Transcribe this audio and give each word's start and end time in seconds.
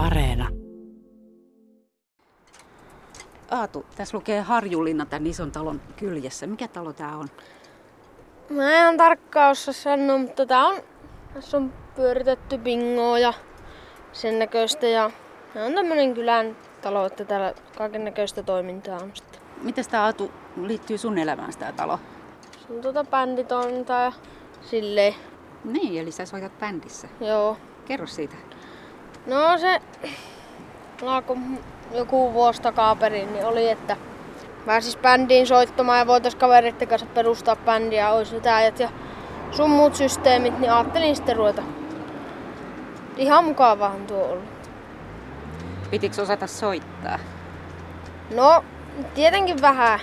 Areena. 0.00 0.48
Aatu, 3.50 3.86
tässä 3.96 4.16
lukee 4.16 4.40
Harjulinna 4.40 5.06
tämän 5.06 5.26
ison 5.26 5.52
talon 5.52 5.80
kyljessä. 5.96 6.46
Mikä 6.46 6.68
talo 6.68 6.92
tämä 6.92 7.16
on? 7.16 7.28
Mä 8.50 8.70
en 8.72 8.78
ihan 8.78 8.96
tarkkaan 8.96 9.50
osaa 9.50 9.74
sanoa, 9.74 10.18
mutta 10.18 10.46
tää 10.46 10.66
on, 10.66 10.76
tässä 11.34 11.56
on 11.56 11.72
pyöritetty 11.96 12.58
bingoa 12.58 13.18
ja 13.18 13.32
sen 14.12 14.38
näköistä. 14.38 14.86
Ja 14.86 15.10
tää 15.54 15.64
on 15.66 15.74
tämmönen 15.74 16.14
kylän 16.14 16.56
talo, 16.82 17.06
että 17.06 17.24
täällä 17.24 17.54
kaiken 17.78 18.04
näköistä 18.04 18.42
toimintaa 18.42 18.98
on 19.02 19.10
sitten. 19.14 19.40
Miten 19.62 19.84
tämä 19.90 20.04
Aatu 20.04 20.30
liittyy 20.62 20.98
sun 20.98 21.18
elämään 21.18 21.52
tämä 21.58 21.72
talo? 21.72 21.98
Se 22.66 22.72
on 22.74 22.80
tuota 22.80 23.04
bänditoimintaa 23.04 24.00
ja 24.04 24.12
silleen, 24.60 25.14
Niin, 25.64 26.02
eli 26.02 26.10
sä 26.12 26.26
soitat 26.26 26.58
bändissä. 26.60 27.08
joo. 27.20 27.56
Kerro 27.84 28.06
siitä. 28.06 28.36
No 29.26 29.58
se 29.58 29.80
alkoi 31.06 31.36
joku 31.94 32.32
vuosi 32.32 32.62
takaperin, 32.62 33.32
niin 33.32 33.44
oli, 33.44 33.68
että 33.68 33.96
pääsis 34.66 34.96
bändiin 34.96 35.46
soittamaan 35.46 35.98
ja 35.98 36.06
voitais 36.06 36.34
kavereiden 36.34 36.88
kanssa 36.88 37.06
perustaa 37.14 37.56
bändiä, 37.56 38.10
olisi 38.10 38.36
vetäjät 38.36 38.80
ja 38.80 38.88
sun 39.50 39.70
muut 39.70 39.94
systeemit, 39.94 40.58
niin 40.58 40.72
ajattelin 40.72 41.16
sitten 41.16 41.36
ruveta. 41.36 41.62
Ihan 43.16 43.44
mukavaahan 43.44 44.06
tuo 44.06 44.24
ollut. 44.24 44.44
Pitikö 45.90 46.22
osata 46.22 46.46
soittaa? 46.46 47.18
No, 48.34 48.64
tietenkin 49.14 49.60
vähän. 49.60 50.00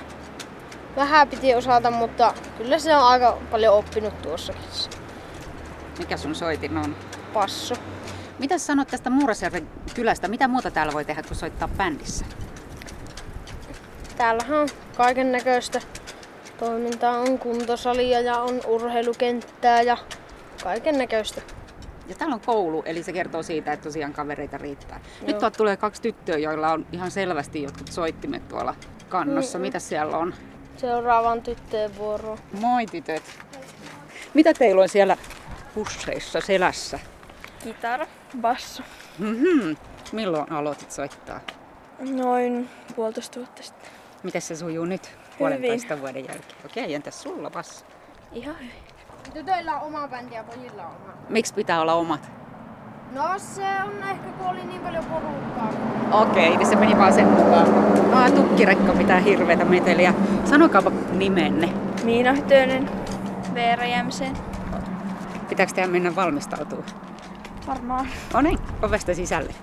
Vähän 0.95 1.27
piti 1.27 1.55
osata, 1.55 1.91
mutta 1.91 2.33
kyllä 2.57 2.79
se 2.79 2.95
on 2.95 3.03
aika 3.03 3.37
paljon 3.51 3.73
oppinut 3.75 4.21
tuossakin. 4.21 4.63
Mikä 5.99 6.17
sun 6.17 6.35
soitin 6.35 6.77
on? 6.77 6.95
Passo. 7.33 7.75
Mitä 8.39 8.57
sanot 8.57 8.87
tästä 8.87 9.09
Muurasjärven 9.09 9.69
kylästä? 9.93 10.27
Mitä 10.27 10.47
muuta 10.47 10.71
täällä 10.71 10.93
voi 10.93 11.05
tehdä 11.05 11.23
kuin 11.23 11.37
soittaa 11.37 11.67
bändissä? 11.67 12.25
Täällähän 14.17 14.59
on 14.59 14.69
kaiken 14.97 15.31
näköistä 15.31 15.81
toimintaa. 16.59 17.19
On 17.19 17.39
kuntosalia 17.39 18.19
ja 18.19 18.37
on 18.37 18.61
urheilukenttää 18.67 19.81
ja 19.81 19.97
kaiken 20.63 20.97
näköistä. 20.97 21.41
Ja 22.07 22.15
täällä 22.15 22.33
on 22.33 22.41
koulu, 22.41 22.83
eli 22.85 23.03
se 23.03 23.13
kertoo 23.13 23.43
siitä, 23.43 23.73
että 23.73 23.83
tosiaan 23.83 24.13
kavereita 24.13 24.57
riittää. 24.57 24.99
Nyt 25.21 25.29
Joo. 25.29 25.39
tuolta 25.39 25.57
tulee 25.57 25.77
kaksi 25.77 26.01
tyttöä, 26.01 26.37
joilla 26.37 26.71
on 26.71 26.85
ihan 26.91 27.11
selvästi 27.11 27.63
jotkut 27.63 27.87
soittimet 27.87 28.47
tuolla 28.47 28.75
kannossa. 29.09 29.57
Mm-mm. 29.57 29.67
Mitä 29.67 29.79
siellä 29.79 30.17
on? 30.17 30.33
Seuraavan 30.77 31.41
tyttöjen 31.41 31.97
vuoroon. 31.97 32.37
Moi 32.59 32.85
tytöt. 32.85 33.23
Mitä 34.33 34.53
teillä 34.53 34.81
on 34.81 34.89
siellä 34.89 35.17
pusseissa 35.73 36.41
selässä? 36.41 36.99
Kitara, 37.67 38.07
basso. 38.41 38.83
Mhm. 39.19 39.75
Milloin 40.11 40.51
aloitit 40.51 40.91
soittaa? 40.91 41.39
Noin 41.99 42.69
puolitoista 42.95 43.39
vuotta 43.39 43.63
sitten. 43.63 43.89
Miten 44.23 44.41
se 44.41 44.55
sujuu 44.55 44.85
nyt 44.85 45.17
puolentoista 45.37 45.99
vuoden 45.99 46.25
jälkeen? 46.25 46.55
Okei, 46.65 46.93
entäs 46.95 47.21
sulla 47.23 47.49
Passi? 47.49 47.85
Ihan 48.31 48.55
hyvin. 48.55 48.71
Tytöillä 49.33 49.75
on 49.79 49.81
oma 49.81 50.07
bändi 50.07 50.35
ja 50.35 50.43
pojilla 50.43 50.83
on 50.83 50.95
oma. 50.95 51.13
Miksi 51.29 51.53
pitää 51.53 51.81
olla 51.81 51.93
omat? 51.93 52.31
No 53.13 53.23
se 53.37 53.61
on 53.85 54.03
ehkä 54.09 54.27
kun 54.37 54.47
oli 54.47 54.63
niin 54.65 54.81
paljon 54.81 55.05
porukkaa. 55.05 55.69
Okei, 56.11 56.57
niin 56.57 56.67
se 56.67 56.75
meni 56.75 56.97
vaan 56.97 57.13
sen 57.13 57.27
mukaan. 57.27 57.67
Ah, 58.13 58.31
tukkirekka 58.31 58.93
pitää 58.93 59.19
hirveätä 59.19 59.65
meteliä. 59.65 60.13
Sanokaapa 60.45 60.91
nimenne. 61.11 61.73
Miina 62.03 62.33
Hytönen, 62.33 62.89
Veera 63.53 63.85
Jämsen. 63.85 64.37
Pitääkö 65.49 65.73
teidän 65.73 65.91
mennä 65.91 66.15
valmistautua? 66.15 66.83
Varmaan. 67.67 68.07
No 68.33 68.41
niin, 68.41 68.59
ovesta 68.81 69.13
sisälle. 69.13 69.55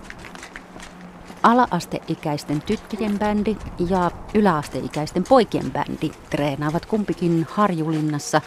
Ala-asteikäisten 1.42 2.62
tyttöjen 2.62 3.18
bändi 3.18 3.56
ja 3.90 4.10
yläasteikäisten 4.34 5.24
poikien 5.28 5.70
bändi 5.70 6.10
treenaavat 6.30 6.86
kumpikin 6.86 7.46
Harjulinnassa 7.50 8.40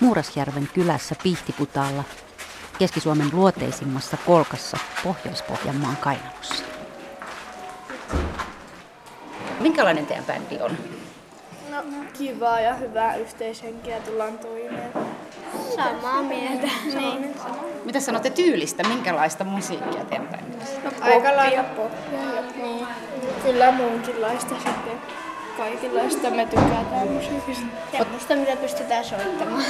Muurasjärven 0.00 0.68
kylässä 0.74 1.14
Pihtiputaalla 1.22 2.04
Keski-Suomen 2.78 3.30
luoteisimmassa 3.32 4.16
kolkassa 4.26 4.76
Pohjois-Pohjanmaan 5.04 5.96
Kainalossa. 5.96 6.64
Minkälainen 9.60 10.06
teidän 10.06 10.24
bändi 10.24 10.58
on? 10.60 10.70
No, 11.70 11.82
kivaa 12.12 12.60
ja 12.60 12.74
hyvää 12.74 13.16
yhteishenkiä 13.16 14.00
tullaan 14.00 14.38
toimeen. 14.38 15.15
Samaa 15.76 16.22
mieltä. 16.22 16.68
Niin. 16.98 17.34
Mitä 17.84 18.00
sanotte 18.00 18.30
tyylistä? 18.30 18.82
Minkälaista 18.88 19.44
musiikkia 19.44 20.04
teidän 20.04 20.28
bändissä? 20.28 20.80
No, 20.84 20.90
Aika 21.00 21.36
lailla 21.36 21.62
poppia. 21.62 22.42
Niin. 22.62 22.86
Kyllä 23.42 23.72
muunkinlaista 23.72 24.54
sitten. 24.54 24.98
Kaikenlaista 25.56 26.30
me 26.30 26.46
tykätään 26.46 27.08
musiikista. 27.12 27.66
Semmoista, 27.92 28.36
mitä 28.36 28.56
pystytään 28.56 29.04
soittamaan. 29.04 29.62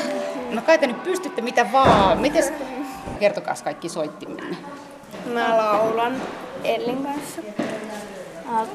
No 0.51 0.63
kai 0.63 0.79
te 0.79 0.87
nyt 0.87 1.03
pystytte 1.03 1.43
mitä 1.43 1.73
vaan. 1.73 2.19
Mites? 2.19 2.53
Kertokaa 3.21 3.55
kaikki 3.65 3.89
soittimenne. 3.89 4.57
Mä 5.27 5.57
laulan 5.57 6.17
Ellin 6.65 7.03
kanssa. 7.03 7.43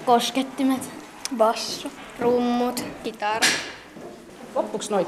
Koskettimet, 0.06 0.90
Basso. 1.38 1.90
rummut, 2.19 2.84
kitara. 3.03 3.47
Loppuks 4.56 4.90
noin 4.90 5.07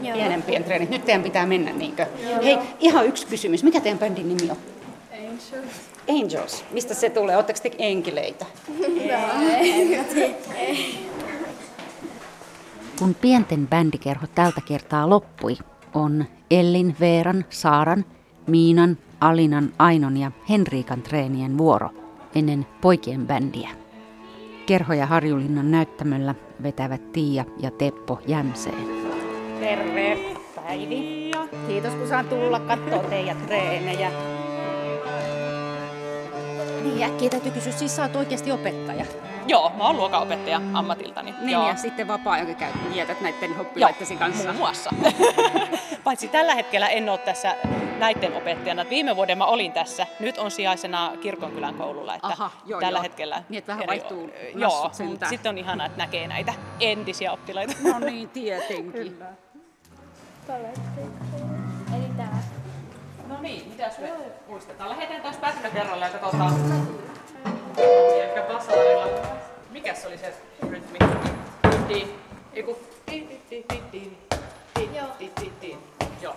pienempien 0.00 0.64
treenit? 0.64 0.90
Nyt 0.90 1.04
teidän 1.04 1.22
pitää 1.22 1.46
mennä 1.46 1.72
niinkö? 1.72 2.06
Hei, 2.44 2.58
ihan 2.80 3.06
yksi 3.06 3.26
kysymys. 3.26 3.64
Mikä 3.64 3.80
teidän 3.80 3.98
bändin 3.98 4.28
nimi 4.28 4.50
on? 4.50 4.56
Angels. 5.12 5.90
Angels. 6.08 6.64
Mistä 6.70 6.94
se 6.94 7.10
tulee? 7.10 7.36
Oletteko 7.36 7.58
te 7.62 7.70
enkeleitä? 7.78 8.46
Kun 12.98 13.14
pienten 13.14 13.68
bändikerho 13.68 14.26
tältä 14.34 14.60
kertaa 14.60 15.10
loppui, 15.10 15.56
on 15.94 16.24
Ellin, 16.50 16.96
Veeran, 17.00 17.44
Saaran, 17.50 18.04
Miinan, 18.46 18.98
Alinan, 19.20 19.72
Ainon 19.78 20.16
ja 20.16 20.32
Henriikan 20.48 21.02
treenien 21.02 21.58
vuoro 21.58 21.90
ennen 22.34 22.66
poikien 22.80 23.26
bändiä. 23.26 23.68
Kerho 24.66 24.92
ja 24.92 25.06
Harjulinnan 25.06 25.70
näyttämöllä 25.70 26.34
vetävät 26.62 27.12
Tiia 27.12 27.44
ja 27.58 27.70
Teppo 27.70 28.20
Jämseen. 28.26 28.99
Terve, 29.60 30.18
Päivi. 30.56 31.30
Kiitos 31.68 31.94
kun 31.94 32.08
saan 32.08 32.28
tulla 32.28 32.60
katsoa 32.60 33.02
teidän 33.02 33.36
treenejä. 33.36 34.10
Niin, 36.82 37.02
äkkiä 37.02 37.30
täytyy 37.30 37.52
kysyä, 37.52 37.72
siis 37.72 37.96
sä 37.96 38.02
oot 38.02 38.16
oikeasti 38.16 38.52
opettaja. 38.52 39.04
Joo, 39.46 39.72
mä 39.76 39.86
oon 39.86 39.96
luokanopettaja 39.96 40.60
ammatiltani. 40.74 41.34
Niin, 41.40 41.50
Joo. 41.50 41.68
ja 41.68 41.76
sitten 41.76 42.08
vapaa-ajan 42.08 42.56
käyt 42.56 42.74
vietät 42.94 43.20
näiden 43.20 43.60
oppilaittesi 43.60 44.16
kanssa. 44.16 44.44
Muun 44.44 44.56
muassa. 44.56 44.90
Paitsi 46.04 46.28
tällä 46.28 46.54
hetkellä 46.54 46.88
en 46.88 47.08
ole 47.08 47.18
tässä 47.18 47.56
näiden 47.98 48.34
opettajana. 48.34 48.84
Viime 48.90 49.16
vuoden 49.16 49.38
mä 49.38 49.46
olin 49.46 49.72
tässä. 49.72 50.06
Nyt 50.20 50.38
on 50.38 50.50
sijaisena 50.50 51.12
Kirkonkylän 51.20 51.74
koululla. 51.74 52.14
Että 52.14 52.26
Aha, 52.26 52.50
joo, 52.66 52.80
tällä 52.80 52.96
joo. 52.98 53.02
hetkellä. 53.02 53.42
Niin, 53.48 53.58
että 53.58 53.72
vähän 53.72 53.86
vaihtuu 53.86 54.30
Joo, 54.54 54.90
sitten 55.28 55.50
on 55.50 55.58
ihanaa, 55.58 55.86
että 55.86 55.98
näkee 55.98 56.28
näitä 56.28 56.54
entisiä 56.80 57.32
oppilaita. 57.32 57.74
No 57.84 57.98
niin, 57.98 58.28
tietenkin. 58.28 59.18
No 63.28 63.40
niin, 63.40 63.68
mitäs 63.68 63.98
me 63.98 64.12
muistetaan? 64.48 64.90
Lähdetään 64.90 65.22
taas 65.22 65.36
pätkä 65.36 65.70
kerralla 65.70 66.06
ja 66.06 66.18
katsotaan. 66.18 66.54
Ehkä 67.76 68.42
basaarilla. 68.42 69.06
Mikäs 69.70 70.06
oli 70.06 70.18
se 70.18 70.34
rytmi? 70.68 70.98
Di. 71.88 72.14
Eiku. 72.52 72.76
Di, 73.10 73.20
di, 73.20 73.40
di, 73.50 73.64
di, 73.72 73.82
di. 73.92 74.18
Di, 74.78 74.90
di, 75.18 75.32
di, 75.40 75.52
di. 75.62 75.78
Joo. 76.22 76.36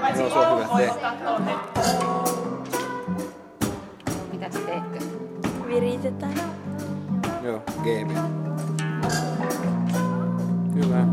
Paitsi 0.00 0.22
No, 0.22 0.28
se 0.28 0.38
on 0.38 0.78
hyvä. 0.78 1.60
Mitä 4.32 4.48
te 4.50 4.58
teette? 4.58 4.98
Viritetään. 5.66 6.34
Joo, 7.42 7.62
game. 7.84 8.14
Hyvä. 10.74 11.04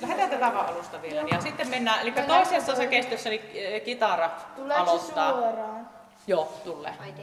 Lähdetään 0.00 0.30
tätä 0.30 0.54
vaan 0.54 0.66
alusta 0.66 1.02
vielä. 1.02 1.22
Ja 1.32 1.40
sitten 1.40 1.68
mennään, 1.68 2.00
eli 2.00 2.12
eh, 2.16 2.26
toisessa 2.26 2.74
se 2.76 2.86
kestössä 2.86 3.30
niin 3.30 3.42
kitara 3.84 4.30
Tuleeko 4.56 4.82
aloittaa. 4.82 5.32
Se 5.32 5.38
suoraan? 5.38 5.88
Joo, 6.26 6.52
tulee. 6.64 6.94
Ai, 7.00 7.14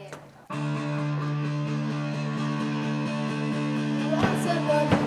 se 4.44 4.68
voi 4.68 4.99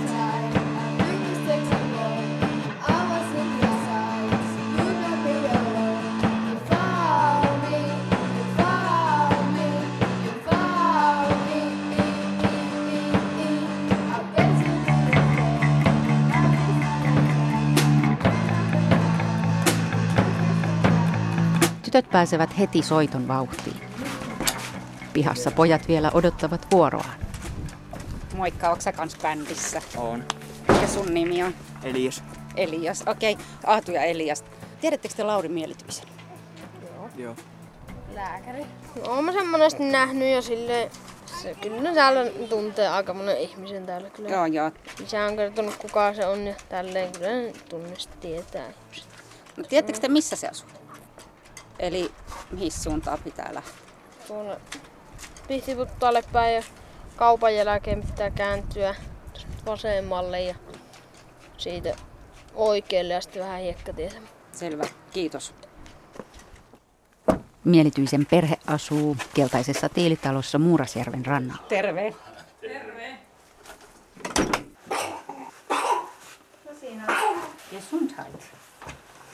Tytöt 21.93 22.11
pääsevät 22.11 22.59
heti 22.59 22.83
soiton 22.83 23.29
vauhtiin. 23.29 23.81
Pihassa 25.13 25.51
pojat 25.51 25.89
vielä 25.89 26.11
odottavat 26.15 26.67
vuoroaan. 26.71 27.15
Moikka, 28.35 28.69
onko 28.69 28.81
sä 28.81 28.93
kans 28.93 29.17
bändissä? 29.23 29.83
On. 29.97 30.25
Mikä 30.69 30.87
sun 30.87 31.15
nimi 31.15 31.43
on? 31.43 31.55
Elias. 31.83 32.23
Elias. 32.57 33.05
Okei, 33.07 33.33
okay. 33.33 33.45
Aatu 33.67 33.93
ja 33.93 34.03
Elias. 34.03 34.45
Tiedättekö 34.81 35.15
te 35.15 35.23
Lauri 35.23 35.49
Mielityisen? 35.49 36.07
Joo. 37.17 37.37
Lääkäri. 38.15 38.61
No, 38.61 39.13
oon 39.13 39.25
mä 39.25 39.33
sen 39.33 39.47
monesti 39.47 39.85
nähnyt 39.85 40.29
ja 40.29 40.43
sille 40.43 40.91
se 41.43 41.55
kyllä 41.55 41.95
täällä 41.95 42.31
tuntee 42.49 42.89
aika 42.89 43.15
monen 43.15 43.39
ihmisen 43.39 43.87
täällä 43.87 44.11
kyllä. 44.11 44.29
Joo, 44.29 44.47
joo. 44.47 44.71
Isä 45.05 45.25
on 45.25 45.37
kertonut 45.37 45.77
kuka 45.77 46.15
se 46.15 46.27
on 46.27 46.47
ja 46.47 46.55
tälleen 46.69 47.13
kyllä 47.13 47.53
tunnista 47.69 48.17
tietää 48.21 48.67
ihmiset. 48.69 49.09
No, 49.57 49.65
tiedättekö 49.65 49.99
te 49.99 50.09
missä 50.09 50.37
se 50.37 50.49
asuu? 50.49 50.82
Eli 51.83 52.13
mihin 52.51 52.73
suuntaan 52.73 53.19
pitää 53.25 53.51
lähteä? 53.55 53.75
Tuolla 54.27 54.57
Pihtiputtaalle 55.49 56.23
päin 56.33 56.55
ja 56.55 56.63
kaupan 57.17 57.55
jälkeen 57.55 58.03
pitää 58.07 58.31
kääntyä 58.31 58.95
vasemmalle 59.67 60.41
ja 60.41 60.55
siitä 61.59 61.97
oikealle 62.55 63.15
ja 63.15 63.21
sitten 63.21 63.43
vähän 63.43 63.61
hiekkatietä. 63.61 64.17
Selvä, 64.53 64.85
kiitos. 65.13 65.55
Mielityisen 67.65 68.27
perhe 68.27 68.57
asuu 68.67 69.17
keltaisessa 69.35 69.89
tiilitalossa 69.89 70.59
Muurasjärven 70.59 71.27
rannalla. 71.27 71.63
Terve. 71.69 72.15
Gesundheit. 77.71 78.53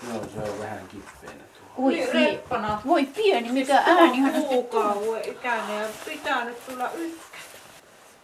Joo, 0.09 0.25
se 0.35 0.51
on 0.53 0.59
vähän 0.59 0.89
kipeänä 0.89 1.48
tuo. 1.79 1.87
Oi, 1.87 2.09
reppana. 2.13 2.83
Voi 2.87 3.07
pieni, 3.07 3.53
mikä 3.53 3.83
ääni. 3.87 4.19
Kuukauden 4.49 5.31
ikäinen 5.31 5.83
ja 5.83 5.89
pitää 6.05 6.45
nyt 6.45 6.67
tulla 6.67 6.91
ykkä. 6.93 7.39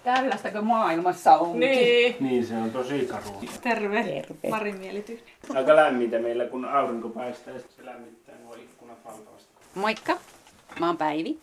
Tällaistako 0.05 0.63
maailmassa 0.63 1.37
onkin? 1.37 1.61
Niin. 1.61 2.17
Niin, 2.21 2.47
se 2.47 2.55
on 2.55 2.71
tosi 2.71 3.07
karua. 3.07 3.43
Terve. 3.61 4.03
Terve. 4.05 4.49
Mari 4.51 4.73
Mielityinen. 4.73 5.25
Aika 5.55 5.77
lämmintä 5.77 6.19
meillä, 6.19 6.45
kun 6.45 6.65
aurinko 6.65 7.09
paistaa 7.09 7.55
ja 7.55 7.61
se 7.61 7.85
lämmittää 7.85 8.35
nuo 8.45 8.55
ikkunat 8.55 9.05
valtavasti. 9.05 9.49
Moikka, 9.75 10.17
mä 10.81 10.87
oon 10.87 10.97
Päivi. 10.97 11.39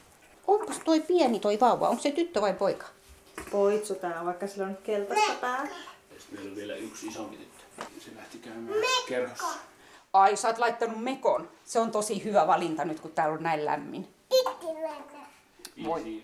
Onko 0.47 0.73
toi 0.85 0.99
pieni 0.99 1.39
toi 1.39 1.59
vauva? 1.59 1.89
Onko 1.89 2.01
se 2.01 2.11
tyttö 2.11 2.41
vai 2.41 2.53
poika? 2.53 2.85
Poitsu 3.51 3.95
tää, 3.95 4.25
vaikka 4.25 4.47
sillä 4.47 4.67
on 4.67 4.77
keltaista 4.83 5.33
päällä. 5.41 5.69
Sitten 6.19 6.39
meillä 6.39 6.51
on 6.51 6.55
vielä 6.55 6.75
yksi 6.75 7.07
isompi 7.07 7.37
tyttö. 7.37 7.85
Se 7.99 8.11
lähti 8.15 8.37
käymään 8.37 8.79
kerhossa. 9.07 9.70
Ai, 10.13 10.35
sä 10.35 10.47
oot 10.47 10.57
laittanut 10.57 11.03
mekon. 11.03 11.49
Se 11.63 11.79
on 11.79 11.91
tosi 11.91 12.23
hyvä 12.23 12.47
valinta 12.47 12.85
nyt, 12.85 12.99
kun 12.99 13.11
täällä 13.11 13.33
on 13.33 13.43
näin 13.43 13.65
lämmin. 13.65 14.07
Voi. 15.85 16.23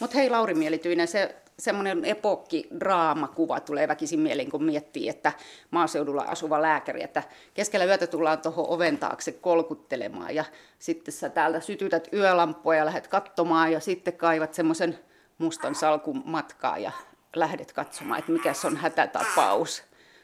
Mutta 0.00 0.16
hei 0.16 0.30
Lauri 0.30 0.54
Mielityinen, 0.54 1.08
se 1.08 1.34
semmoinen 1.58 2.04
epokki 2.04 2.68
draamakuva 2.80 3.60
tulee 3.60 3.88
väkisin 3.88 4.20
mieleen, 4.20 4.50
kun 4.50 4.64
miettii, 4.64 5.08
että 5.08 5.32
maaseudulla 5.70 6.22
asuva 6.22 6.62
lääkäri, 6.62 7.02
että 7.02 7.22
keskellä 7.54 7.84
yötä 7.84 8.06
tullaan 8.06 8.40
tuohon 8.40 8.68
oven 8.68 8.98
taakse 8.98 9.32
kolkuttelemaan 9.32 10.34
ja 10.34 10.44
sitten 10.78 11.14
sä 11.14 11.28
täältä 11.28 11.60
sytytät 11.60 12.08
yölampua 12.12 12.74
ja 12.74 12.84
lähdet 12.84 13.08
katsomaan 13.08 13.72
ja 13.72 13.80
sitten 13.80 14.16
kaivat 14.16 14.54
semmoisen 14.54 14.98
mustan 15.38 15.74
salkun 15.74 16.22
matkaa 16.24 16.78
ja 16.78 16.92
lähdet 17.36 17.72
katsomaan, 17.72 18.18
että 18.18 18.32
mikä 18.32 18.52
se 18.52 18.66
on 18.66 18.76
hätätapaus. 18.76 19.82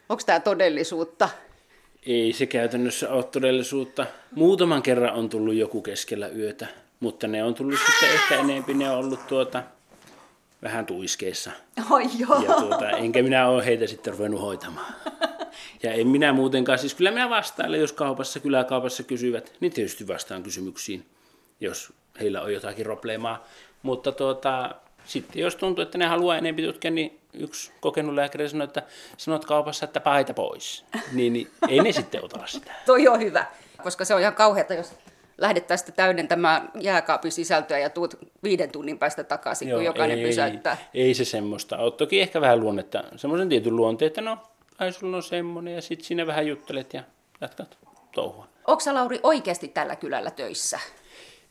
Onko 0.08 0.22
tämä 0.26 0.40
todellisuutta? 0.40 1.28
Ei 2.06 2.32
se 2.32 2.46
käytännössä 2.46 3.10
ole 3.10 3.24
todellisuutta. 3.24 4.06
Muutaman 4.34 4.82
kerran 4.82 5.14
on 5.14 5.28
tullut 5.28 5.54
joku 5.54 5.82
keskellä 5.82 6.28
yötä, 6.28 6.66
mutta 7.00 7.26
ne 7.26 7.44
on 7.44 7.54
tullut 7.54 7.78
sitten 7.86 8.10
ehkä 8.10 8.36
enempi, 8.36 8.74
ne 8.74 8.90
on 8.90 8.98
ollut 8.98 9.26
tuota, 9.26 9.62
vähän 10.62 10.86
tuiskeissa. 10.86 11.50
Oi 11.90 12.04
joo. 12.18 12.42
Ja 12.42 12.54
tuota, 12.54 12.90
enkä 12.90 13.22
minä 13.22 13.48
ole 13.48 13.66
heitä 13.66 13.86
sitten 13.86 14.12
ruvennut 14.12 14.40
hoitamaan. 14.40 14.94
Ja 15.82 15.92
en 15.92 16.08
minä 16.08 16.32
muutenkaan, 16.32 16.78
siis 16.78 16.94
kyllä 16.94 17.10
minä 17.10 17.30
vastailen, 17.30 17.80
jos 17.80 17.92
kaupassa, 17.92 18.40
kyläkaupassa 18.40 19.02
kysyvät, 19.02 19.52
niin 19.60 19.72
tietysti 19.72 20.08
vastaan 20.08 20.42
kysymyksiin, 20.42 21.06
jos 21.60 21.92
heillä 22.20 22.42
on 22.42 22.52
jotakin 22.52 22.84
probleemaa. 22.84 23.46
Mutta 23.82 24.12
tuota, 24.12 24.74
sitten 25.04 25.42
jos 25.42 25.56
tuntuu, 25.56 25.82
että 25.82 25.98
ne 25.98 26.06
haluaa 26.06 26.38
enempi 26.38 26.62
tutkia, 26.62 26.90
niin 26.90 27.20
yksi 27.34 27.72
kokenut 27.80 28.14
lääkäri 28.14 28.48
sanoi, 28.48 28.64
että 28.64 28.82
sanot 29.16 29.44
kaupassa, 29.44 29.84
että 29.84 30.00
paita 30.00 30.34
pois. 30.34 30.84
Niin, 31.12 31.32
niin 31.32 31.50
ei 31.68 31.80
ne 31.80 31.92
sitten 31.92 32.24
ota 32.24 32.46
sitä. 32.46 32.72
Toi 32.86 33.08
on 33.08 33.20
hyvä, 33.20 33.46
koska 33.82 34.04
se 34.04 34.14
on 34.14 34.20
ihan 34.20 34.34
kauheata, 34.34 34.74
jos 34.74 34.92
lähdettäisiin 35.38 35.86
sitten 35.86 36.04
täydentämään 36.04 36.70
jääkaapin 36.80 37.32
sisältöä 37.32 37.78
ja 37.78 37.90
tuut 37.90 38.18
viiden 38.42 38.70
tunnin 38.70 38.98
päästä 38.98 39.24
takaisin, 39.24 39.68
Joo, 39.68 39.78
kun 39.78 39.84
jokainen 39.84 40.18
ei, 40.18 40.24
pysäyttää. 40.24 40.76
Ei, 40.94 41.02
ei 41.02 41.14
se 41.14 41.24
semmoista 41.24 41.78
ole. 41.78 41.92
Toki 41.92 42.20
ehkä 42.20 42.40
vähän 42.40 42.60
luonnetta, 42.60 43.04
semmoisen 43.16 43.48
tietyn 43.48 43.76
luonteen, 43.76 44.06
että 44.06 44.20
no, 44.20 44.38
ai 44.78 44.92
sulla 44.92 45.16
on 45.16 45.22
semmoinen 45.22 45.74
ja 45.74 45.82
sitten 45.82 46.06
siinä 46.06 46.26
vähän 46.26 46.46
juttelet 46.46 46.94
ja 46.94 47.02
jatkat 47.40 47.78
touhua. 48.12 48.46
Onko 48.66 48.82
Lauri 48.92 49.20
oikeasti 49.22 49.68
tällä 49.68 49.96
kylällä 49.96 50.30
töissä? 50.30 50.78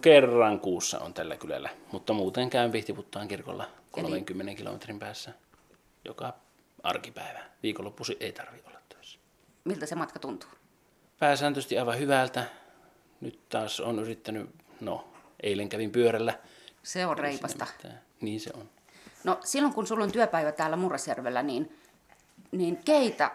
Kerran 0.01 0.59
kuussa 0.59 0.99
on 0.99 1.13
tällä 1.13 1.37
kylällä, 1.37 1.69
mutta 1.91 2.13
muuten 2.13 2.49
käyn 2.49 2.71
Pihtiputtaan 2.71 3.27
kirkolla 3.27 3.69
30 3.91 4.55
kilometrin 4.55 4.99
päässä 4.99 5.33
joka 6.05 6.33
arkipäivä. 6.83 7.39
Viikonloppuisin 7.63 8.17
ei 8.19 8.31
tarvi 8.31 8.61
olla 8.65 8.79
töissä. 8.89 9.19
Miltä 9.63 9.85
se 9.85 9.95
matka 9.95 10.19
tuntuu? 10.19 10.49
Pääsääntöisesti 11.19 11.79
aivan 11.79 11.99
hyvältä. 11.99 12.43
Nyt 13.21 13.49
taas 13.49 13.79
on 13.79 13.99
yrittänyt, 13.99 14.49
no 14.81 15.07
eilen 15.43 15.69
kävin 15.69 15.91
pyörällä. 15.91 16.39
Se 16.83 17.05
on 17.05 17.17
reipasta. 17.17 17.67
Niin 18.21 18.39
se 18.39 18.51
on. 18.53 18.69
No 19.23 19.39
silloin 19.43 19.73
kun 19.73 19.87
sulla 19.87 20.03
on 20.03 20.11
työpäivä 20.11 20.51
täällä 20.51 20.75
Murrasjärvellä, 20.75 21.43
niin, 21.43 21.79
niin 22.51 22.77
keitä 22.77 23.31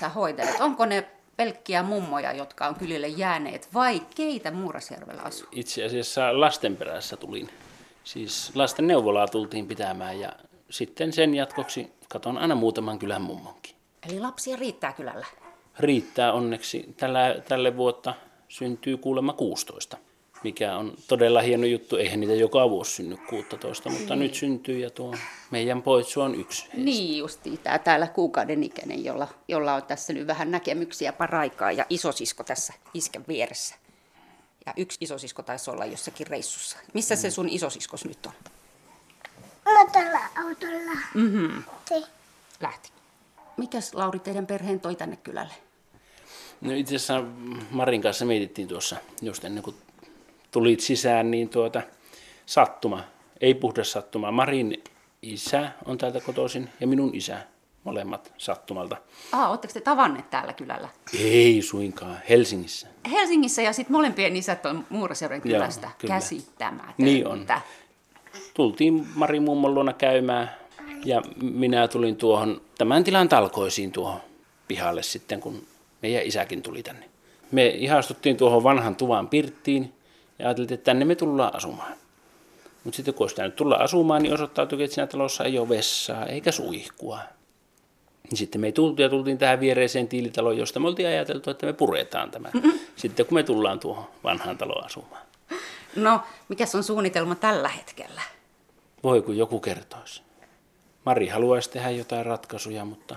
sä 0.00 0.08
hoitelet? 0.08 0.60
Onko 0.60 0.86
ne 0.86 1.10
pelkkiä 1.36 1.82
mummoja, 1.82 2.32
jotka 2.32 2.66
on 2.66 2.74
kylille 2.74 3.08
jääneet, 3.08 3.68
vai 3.74 4.02
keitä 4.14 4.50
Muurasjärvellä 4.50 5.22
asuu? 5.22 5.48
Itse 5.52 5.84
asiassa 5.84 6.40
lasten 6.40 6.76
perässä 6.76 7.16
tulin. 7.16 7.48
Siis 8.04 8.52
lasten 8.54 8.86
neuvolaa 8.86 9.28
tultiin 9.28 9.66
pitämään 9.66 10.20
ja 10.20 10.32
sitten 10.70 11.12
sen 11.12 11.34
jatkoksi 11.34 11.92
katon 12.08 12.38
aina 12.38 12.54
muutaman 12.54 12.98
kylän 12.98 13.22
mummonkin. 13.22 13.76
Eli 14.08 14.20
lapsia 14.20 14.56
riittää 14.56 14.92
kylällä. 14.92 15.26
Riittää 15.78 16.32
onneksi. 16.32 16.94
Tällä, 16.96 17.36
tälle 17.48 17.76
vuotta 17.76 18.14
syntyy 18.48 18.96
kuulemma 18.96 19.32
16, 19.32 19.96
mikä 20.42 20.76
on 20.76 20.94
todella 21.08 21.40
hieno 21.40 21.66
juttu. 21.66 21.96
Eihän 21.96 22.20
niitä 22.20 22.34
joka 22.34 22.70
vuosi 22.70 22.90
synny 22.90 23.16
16, 23.16 23.90
mutta 23.90 24.16
nyt 24.16 24.34
syntyy 24.34 24.78
ja 24.78 24.90
tuo 24.90 25.14
meidän 25.50 25.82
poitsu 25.82 26.20
on 26.20 26.34
yksi. 26.34 26.62
heistä. 26.62 26.84
Niin 26.84 27.18
justi, 27.18 27.60
tää 27.62 27.78
täällä 27.78 28.06
kuukauden 28.06 28.64
ikäinen, 28.64 29.04
jolla, 29.04 29.28
jolla 29.48 29.74
on 29.74 29.82
tässä 29.82 30.12
nyt 30.12 30.26
vähän 30.26 30.50
näkemyksiä 30.50 31.12
paraikaa 31.12 31.72
ja 31.72 31.86
isosisko 31.90 32.44
tässä 32.44 32.72
isken 32.94 33.24
vieressä. 33.28 33.74
Ja 34.66 34.72
yksi 34.76 34.98
isosisko 35.00 35.42
taisi 35.42 35.70
olla 35.70 35.84
jossakin 35.84 36.26
reissussa. 36.26 36.78
Missä 36.94 37.16
se 37.16 37.30
sun 37.30 37.48
isosiskos 37.48 38.04
nyt 38.04 38.26
on? 38.26 38.32
Autolla, 39.64 40.20
autolla. 40.46 41.00
Mm-hmm. 41.14 41.62
Se. 41.88 42.02
Lähti. 42.60 42.90
Mikäs 43.56 43.94
Lauri 43.94 44.18
teidän 44.18 44.46
perheen 44.46 44.80
toi 44.80 44.96
tänne 44.96 45.16
kylälle? 45.16 45.54
No 46.60 46.72
itse 46.72 46.96
asiassa 46.96 47.22
Marin 47.70 48.02
kanssa 48.02 48.24
mietittiin 48.24 48.68
tuossa 48.68 48.96
just 49.22 49.44
ennen 49.44 49.62
kuin 49.62 49.76
tulit 50.56 50.80
sisään, 50.80 51.30
niin 51.30 51.48
tuota, 51.48 51.82
sattuma, 52.46 53.04
ei 53.40 53.54
puhdas 53.54 53.92
sattuma. 53.92 54.30
Marin 54.30 54.82
isä 55.22 55.70
on 55.84 55.98
täältä 55.98 56.20
kotoisin 56.20 56.68
ja 56.80 56.86
minun 56.86 57.14
isä, 57.14 57.38
molemmat 57.84 58.32
sattumalta. 58.38 58.96
Ah, 59.32 59.50
ootteko 59.50 59.74
te 59.74 59.80
tavanneet 59.80 60.30
täällä 60.30 60.52
kylällä? 60.52 60.88
Ei 61.18 61.62
suinkaan, 61.62 62.16
Helsingissä. 62.28 62.88
Helsingissä 63.10 63.62
ja 63.62 63.72
sitten 63.72 63.92
molempien 63.92 64.36
isät 64.36 64.66
on 64.66 64.86
Muurasjärven 64.90 65.40
Joo, 65.44 65.58
kylästä. 65.58 65.90
kyllä. 65.98 66.14
Käsittämätöntä. 66.14 66.94
Niin 66.98 67.26
on. 67.26 67.46
Tultiin 68.54 69.06
Marin 69.14 69.42
mummon 69.42 69.74
luona 69.74 69.92
käymään 69.92 70.50
ja 71.04 71.22
minä 71.42 71.88
tulin 71.88 72.16
tuohon 72.16 72.60
tämän 72.78 73.04
tilan 73.04 73.28
talkoisiin 73.28 73.92
tuohon 73.92 74.20
pihalle 74.68 75.02
sitten, 75.02 75.40
kun 75.40 75.66
meidän 76.02 76.22
isäkin 76.22 76.62
tuli 76.62 76.82
tänne. 76.82 77.10
Me 77.52 77.66
ihastuttiin 77.66 78.36
tuohon 78.36 78.62
vanhan 78.62 78.96
tuvan 78.96 79.28
pirttiin 79.28 79.95
ja 80.38 80.46
ajateltiin, 80.46 80.74
että 80.74 80.84
tänne 80.84 81.04
me 81.04 81.14
tullaan 81.14 81.56
asumaan. 81.56 81.92
Mutta 82.84 82.96
sitten 82.96 83.14
kun 83.14 83.24
olisi 83.24 83.42
nyt 83.42 83.56
tulla 83.56 83.76
asumaan, 83.76 84.22
niin 84.22 84.34
osoittautui, 84.34 84.82
että 84.82 84.94
siinä 84.94 85.06
talossa 85.06 85.44
ei 85.44 85.58
ole 85.58 85.68
vessaa 85.68 86.26
eikä 86.26 86.52
suihkua. 86.52 87.18
Niin 88.30 88.36
sitten 88.36 88.60
me 88.60 88.66
ei 88.66 88.72
tultu 88.72 89.02
ja 89.02 89.08
tultiin 89.08 89.38
tähän 89.38 89.60
viereiseen 89.60 90.08
tiilitaloon, 90.08 90.58
josta 90.58 90.80
me 90.80 90.88
oltiin 90.88 91.08
ajateltu, 91.08 91.50
että 91.50 91.66
me 91.66 91.72
puretaan 91.72 92.30
tämä. 92.30 92.50
Sitten 92.96 93.26
kun 93.26 93.34
me 93.34 93.42
tullaan 93.42 93.80
tuohon 93.80 94.04
vanhaan 94.24 94.58
taloon 94.58 94.84
asumaan. 94.84 95.22
No, 95.96 96.20
mikäs 96.48 96.74
on 96.74 96.84
suunnitelma 96.84 97.34
tällä 97.34 97.68
hetkellä? 97.68 98.22
Voi 99.02 99.22
kun 99.22 99.36
joku 99.36 99.60
kertoisi. 99.60 100.22
Mari 101.04 101.28
haluaisi 101.28 101.70
tehdä 101.70 101.90
jotain 101.90 102.26
ratkaisuja, 102.26 102.84
mutta 102.84 103.16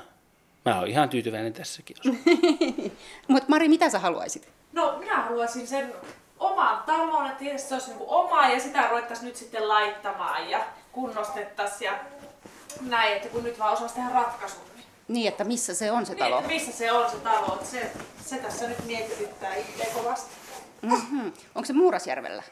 mä 0.66 0.80
oon 0.80 0.88
ihan 0.88 1.10
tyytyväinen 1.10 1.54
tässäkin. 1.54 1.98
Mutta 3.28 3.50
Mari, 3.50 3.70
mitä 3.70 3.90
sä 3.90 4.00
haluaisit? 4.00 4.50
No 4.74 4.98
minä 5.00 5.22
haluaisin 5.22 5.68
sen 5.68 5.94
oman 6.40 6.84
talon, 6.86 7.28
että 7.28 7.58
se 7.58 7.74
olisi 7.74 7.90
niin 7.90 8.04
oma 8.08 8.48
ja 8.48 8.60
sitä 8.60 8.88
ruvettaisiin 8.90 9.26
nyt 9.28 9.36
sitten 9.36 9.68
laittamaan 9.70 10.50
ja 10.50 10.60
kunnostettaisiin 10.92 11.92
ja 11.92 12.00
näin, 12.82 13.14
että 13.18 13.30
kun 13.30 13.44
nyt 13.44 13.60
vaan 13.60 13.74
osaisi 13.74 13.96
tehdä 13.96 14.10
ratkaisun. 14.14 14.60
Niin, 14.76 14.86
Niin, 15.08 15.28
että 15.28 15.44
missä 15.44 15.74
se 15.74 15.92
on 15.92 16.06
se 16.06 16.14
niin, 16.14 16.20
talo? 16.20 16.36
että 16.38 16.52
missä 16.52 16.72
se 16.72 16.92
on 16.92 17.12
se 17.12 17.18
talo, 17.18 17.54
että 17.54 17.66
se, 17.66 17.92
se 18.26 18.38
tässä 18.38 18.68
nyt 18.68 18.86
mietityttää 18.86 19.56
itseä 19.56 19.86
kovasti. 19.94 20.36
Mm-hmm. 20.82 21.34
Onko 21.56 21.66
se 21.66 21.74
Muurasjärvellä? 21.74 22.44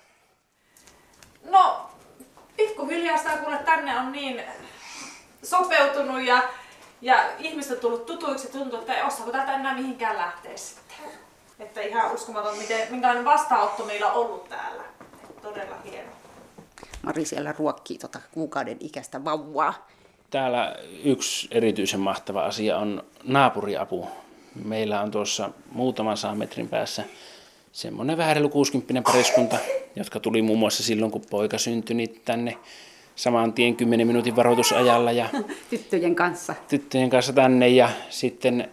No, 1.44 1.90
pikkuhiljaa 2.58 3.18
sitä 3.18 3.38
kuule 3.38 3.58
tänne 3.58 4.00
on 4.00 4.12
niin 4.12 4.44
sopeutunut 5.44 6.22
ja, 6.22 6.42
ja 7.02 7.24
ihmiset 7.40 7.72
on 7.72 7.80
tullut 7.80 8.06
tutuiksi 8.06 8.48
ja 8.48 8.54
tuntuu, 8.54 8.80
että 8.80 8.96
ei 8.96 9.04
osaako 9.04 9.32
täältä 9.32 9.54
enää 9.56 9.76
mihinkään 9.76 10.18
lähteä 10.18 10.58
sitten. 10.58 10.98
Että 11.60 11.82
ihan 11.82 12.14
uskomaton, 12.14 12.58
miten, 12.58 12.88
minkälainen 12.92 13.26
vastaanotto 13.26 13.86
meillä 13.86 14.12
on 14.12 14.14
ollut 14.26 14.50
täällä. 14.50 14.84
Todella 15.42 15.76
hieno. 15.86 16.10
Mari 17.02 17.26
siellä 17.26 17.56
ruokkii 17.58 17.98
tota 17.98 18.20
kuukauden 18.32 18.78
ikäistä 18.80 19.24
vauvaa. 19.24 19.88
Täällä 20.30 20.76
yksi 21.04 21.48
erityisen 21.52 22.00
mahtava 22.00 22.42
asia 22.46 22.78
on 22.78 23.04
naapuriapu. 23.24 24.08
Meillä 24.66 25.02
on 25.02 25.12
tuossa 25.12 25.50
muutaman 25.72 26.18
saan 26.18 26.38
metrin 26.38 26.70
päässä 26.70 27.04
semmoinen 27.72 28.18
vähän 28.18 28.36
reilu 28.36 28.50
60 28.50 29.12
pariskunta, 29.12 29.58
jotka 29.96 30.20
tuli 30.20 30.42
muun 30.42 30.60
muassa 30.60 30.84
silloin, 30.84 31.12
kun 31.12 31.22
poika 31.30 31.58
syntyi 31.58 31.96
niin 31.96 32.22
tänne 32.26 32.58
saman 33.16 33.54
tien 33.54 33.76
10 33.76 34.08
minuutin 34.08 34.36
varoitusajalla 34.36 35.12
ja 35.12 35.30
Tyttöjen 35.70 36.16
kanssa. 36.16 36.56
tyttöjen 36.68 37.10
kanssa 37.10 37.34
tänne 37.34 37.68
ja 37.68 37.90
sitten 38.10 38.70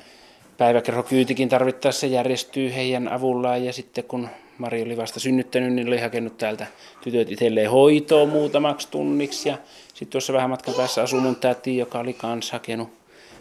päiväkerhokyytikin 0.58 1.48
tarvittaessa 1.48 2.06
järjestyy 2.06 2.74
heidän 2.74 3.08
avullaan. 3.08 3.64
Ja 3.64 3.72
sitten 3.72 4.04
kun 4.04 4.28
Mari 4.58 4.82
oli 4.82 4.96
vasta 4.96 5.20
synnyttänyt, 5.20 5.72
niin 5.72 5.88
oli 5.88 5.98
hakenut 5.98 6.38
täältä 6.38 6.66
tytöt 7.04 7.32
itselleen 7.32 7.70
hoitoa 7.70 8.26
muutamaksi 8.26 8.88
tunniksi. 8.90 9.48
Ja 9.48 9.58
sitten 9.88 10.08
tuossa 10.08 10.32
vähän 10.32 10.50
matkan 10.50 10.74
päässä 10.74 11.02
asui 11.02 11.20
mun 11.20 11.36
täti, 11.36 11.76
joka 11.76 11.98
oli 11.98 12.12
kanssa 12.12 12.52
hakenut 12.52 12.88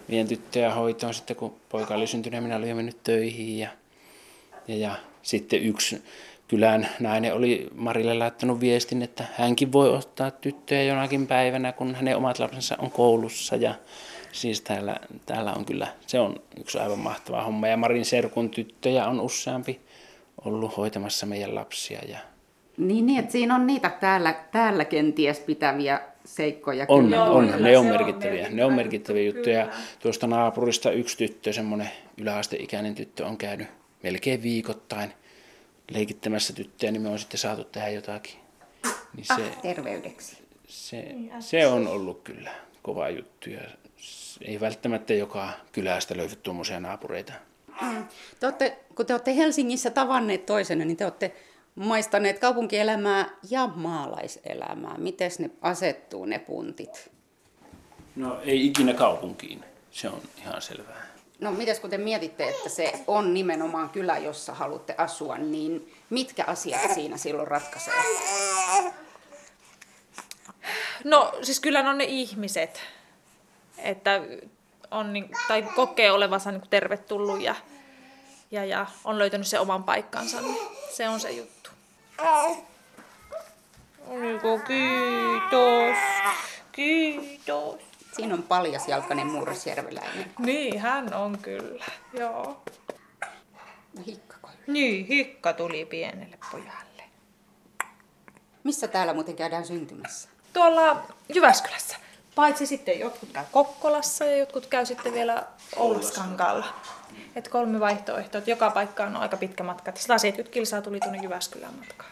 meidän 0.08 0.28
tyttöjä 0.28 0.74
hoitoon. 0.74 1.14
Sitten 1.14 1.36
kun 1.36 1.56
poika 1.70 1.96
oli 1.96 2.08
syntynyt 2.08 2.44
minä 2.44 2.56
olin 2.56 2.70
jo 2.70 2.76
mennyt 2.76 3.04
töihin. 3.04 3.60
Ja, 3.60 3.70
ja, 4.68 4.76
ja 4.76 4.96
sitten 5.22 5.64
yksi 5.64 6.02
kylän 6.48 6.90
nainen 7.00 7.34
oli 7.34 7.68
Marille 7.76 8.14
laittanut 8.14 8.60
viestin, 8.60 9.02
että 9.02 9.26
hänkin 9.38 9.72
voi 9.72 9.90
ottaa 9.90 10.32
tyttöjä 10.32 10.84
jonakin 10.84 11.28
päivänä, 11.28 11.72
kun 11.72 11.96
hänen 11.96 12.18
omat 12.18 12.40
lapsensa 12.40 12.76
on 12.80 12.92
koulussa. 12.92 13.56
Ja 13.56 13.76
siis 14.34 14.62
täällä, 14.62 14.96
täällä 15.26 15.54
on 15.54 15.66
kyllä, 15.66 15.88
se 16.08 16.20
on 16.20 16.36
yksi 16.60 16.80
aivan 16.80 17.00
mahtava 17.00 17.44
homma. 17.44 17.68
Ja 17.68 17.78
Marin 17.78 18.06
serkun 18.06 18.50
tyttöjä 18.50 19.08
on 19.08 19.22
useampi 19.22 19.80
ollut 20.46 20.78
hoitamassa 20.78 21.26
meidän 21.26 21.56
lapsia. 21.56 22.00
Ja 22.08 22.18
Niin, 22.78 23.06
niin, 23.06 23.20
että 23.20 23.32
siinä 23.32 23.56
on 23.56 23.68
niitä 23.68 23.90
täällä, 23.90 24.34
täällä 24.52 24.86
kenties 24.86 25.40
pitäviä 25.40 26.02
seikkoja. 26.26 26.86
on, 26.88 27.04
kyllä. 27.04 27.24
on, 27.24 27.46
kyllä, 27.46 27.68
ne 27.68 27.78
on 27.78 27.86
merkittäviä, 27.86 28.50
ne 28.50 28.66
on 28.66 28.74
merkittäviä 28.74 29.24
juttu, 29.24 29.38
juttuja. 29.38 29.64
kyllä. 29.64 29.78
Tuosta 30.00 30.28
naapurista 30.28 30.92
yksi 30.92 31.18
tyttö, 31.18 31.54
semmoinen 31.54 31.90
yläasteikäinen 32.18 32.96
tyttö 32.96 33.26
on 33.26 33.38
käynyt 33.38 33.68
melkein 34.04 34.44
viikoittain 34.44 35.14
leikittämässä 35.92 36.54
tyttöjä, 36.54 36.92
niin 36.92 37.02
me 37.02 37.10
on 37.10 37.20
sitten 37.20 37.38
saatu 37.38 37.64
tehdä 37.64 37.90
jotakin. 37.90 38.34
Niin 39.16 39.26
se, 39.36 39.52
Terveydeksi. 39.62 40.38
Se, 40.68 41.16
se 41.40 41.68
on 41.68 41.88
ollut 41.88 42.22
kyllä 42.24 42.52
kova 42.82 43.10
juttu 43.10 43.50
ja 43.50 43.62
ei 44.42 44.60
välttämättä 44.60 45.14
joka 45.14 45.50
kylästä 45.72 46.18
löydy 46.18 46.36
tuommoisia 46.36 46.80
naapureita. 46.80 47.34
Mm. 47.82 48.08
Te 48.40 48.46
olette, 48.46 48.78
kun 48.96 49.06
te 49.06 49.14
olette 49.14 49.36
Helsingissä 49.36 49.90
tavanneet 49.90 50.46
toisenne, 50.46 50.86
niin 50.86 50.98
te 50.98 51.06
olette 51.06 51.36
maistaneet 51.76 52.40
kaupunkielämää 52.40 53.30
ja 53.50 53.68
maalaiselämää. 53.68 54.98
Miten 54.98 55.32
ne 55.40 55.50
asettuu 55.62 56.26
ne 56.26 56.40
puntit? 56.40 57.12
No 58.16 58.42
ei 58.42 58.68
ikinä 58.68 58.94
kaupunkiin, 58.94 59.64
se 59.92 60.10
on 60.10 60.22
ihan 60.38 60.62
selvää. 60.62 61.14
No 61.40 61.52
mites 61.52 61.80
kun 61.80 61.90
te 61.90 61.98
mietitte, 61.98 62.50
että 62.50 62.70
se 62.70 62.94
on 63.08 63.34
nimenomaan 63.34 63.90
kylä, 63.90 64.18
jossa 64.18 64.54
haluatte 64.54 64.96
asua, 64.98 65.38
niin 65.38 65.94
mitkä 66.10 66.44
asiat 66.48 66.94
siinä 66.94 67.18
silloin 67.18 67.48
ratkaisee? 67.48 67.94
No 71.04 71.34
siis 71.42 71.60
kyllä 71.60 71.90
on 71.90 71.98
ne 71.98 72.04
ihmiset, 72.04 72.82
että 73.84 74.22
on, 74.92 75.14
niin, 75.14 75.30
tai 75.48 75.62
kokee 75.76 76.12
olevansa 76.12 76.52
niin 76.52 76.70
tervetullut 76.70 77.42
ja, 77.42 77.56
ja, 78.52 78.66
ja 78.66 78.86
on 79.04 79.20
löytänyt 79.20 79.48
se 79.48 79.60
oman 79.60 79.84
paikkansa, 79.84 80.42
niin 80.42 80.58
se 80.92 81.10
on 81.10 81.20
se 81.20 81.32
juttu. 81.32 81.70
Oliko 84.08 84.60
kiitos, 84.68 85.98
kiitos. 86.72 87.82
Siinä 88.14 88.34
on 88.34 88.44
paljasjalkainen 88.44 89.28
murrosjärveläinen. 89.28 90.32
Niin, 90.40 90.80
hän 90.80 91.14
on 91.14 91.38
kyllä, 91.42 91.86
joo. 92.14 92.62
No 93.98 94.04
hikkako. 94.06 94.50
Niin, 94.68 95.06
hikka 95.06 95.54
tuli 95.54 95.86
pienelle 95.86 96.38
pojalle. 96.52 97.04
Missä 98.64 98.88
täällä 98.88 99.14
muuten 99.14 99.36
käydään 99.36 99.66
syntymässä? 99.66 100.30
Tuolla 100.54 101.04
Jyväskylässä. 101.36 101.98
Paitsi 102.36 102.66
sitten 102.66 103.00
jotkut 103.00 103.30
käy 103.34 103.44
Kokkolassa 103.52 104.26
ja 104.26 104.38
jotkut 104.38 104.66
käy 104.66 104.86
sitten 104.86 105.14
vielä 105.14 105.44
Oulaskankaalla. 105.76 106.66
Et 107.36 107.48
kolme 107.48 107.80
vaihtoehtoa, 107.80 108.40
että 108.40 108.52
joka 108.52 108.70
paikkaan 108.70 109.16
on 109.16 109.22
aika 109.22 109.38
pitkä 109.38 109.64
matka. 109.64 109.90
Et 109.90 109.98
170 109.98 110.54
kilsaa 110.54 110.82
tuli 110.82 111.00
tuonne 111.00 111.20
Jyväskylään 111.24 111.74
matkaan. 111.74 112.12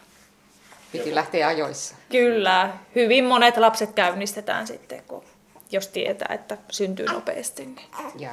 Piti 0.92 1.14
lähteä 1.14 1.48
ajoissa. 1.48 1.94
Kyllä, 2.08 2.76
hyvin 2.94 3.24
monet 3.24 3.56
lapset 3.56 3.92
käynnistetään 3.92 4.66
sitten, 4.66 5.02
kun, 5.02 5.24
jos 5.70 5.88
tietää, 5.88 6.34
että 6.34 6.58
syntyy 6.70 7.06
nopeasti. 7.06 7.66
Niin. 7.66 7.88
Ja 8.18 8.30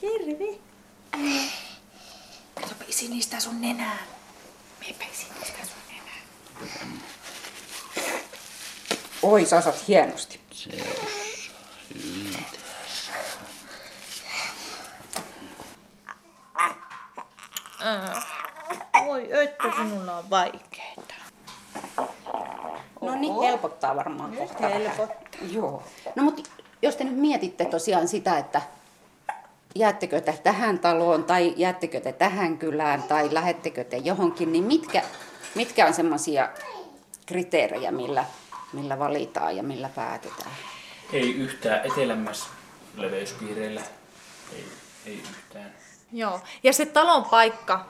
Terve. 0.00 0.58
Katsopa 2.54 2.84
isi 2.88 3.08
niistä 3.08 3.40
sun 3.40 3.60
nenään. 3.60 3.98
Meipä 4.80 5.04
isi 5.12 5.26
niistä 5.38 5.58
sun 5.64 5.82
nenään. 5.88 7.02
Oi, 9.22 9.44
sä 9.44 9.56
osat 9.58 9.88
hienosti. 9.88 10.40
Se 10.52 10.70
on 18.94 19.06
Voi, 19.06 19.28
että 19.44 19.64
sinulla 19.76 20.18
on 20.18 20.30
vaikeeta. 20.30 21.14
No 23.00 23.14
niin, 23.14 23.40
helpottaa 23.40 23.96
varmaan 23.96 24.36
kohta 24.36 24.62
vähän. 24.62 24.80
helpottaa. 24.80 25.40
Joo. 25.52 25.82
No 26.16 26.22
mutta 26.22 26.50
jos 26.82 26.96
te 26.96 27.04
nyt 27.04 27.16
mietitte 27.16 27.64
tosiaan 27.64 28.08
sitä, 28.08 28.38
että 28.38 28.62
jäättekö 29.74 30.20
te 30.20 30.40
tähän 30.42 30.78
taloon 30.78 31.24
tai 31.24 31.54
jäättekö 31.56 32.00
te 32.00 32.12
tähän 32.12 32.58
kylään 32.58 33.02
tai 33.02 33.34
lähettekö 33.34 33.84
te 33.84 33.96
johonkin, 33.96 34.52
niin 34.52 34.64
mitkä, 34.64 35.02
mitkä 35.54 35.86
on 35.86 35.94
semmoisia 35.94 36.48
kriteerejä, 37.26 37.92
millä, 37.92 38.24
millä 38.72 38.98
valitaan 38.98 39.56
ja 39.56 39.62
millä 39.62 39.88
päätetään? 39.88 40.56
Ei 41.12 41.34
yhtään 41.34 41.80
etelämmässä 41.84 42.46
leveyspiireillä. 42.96 43.80
Ei, 44.56 44.64
ei 45.06 45.22
yhtään. 45.30 45.72
Joo, 46.12 46.40
ja 46.62 46.72
se 46.72 46.86
talon 46.86 47.24
paikka 47.24 47.86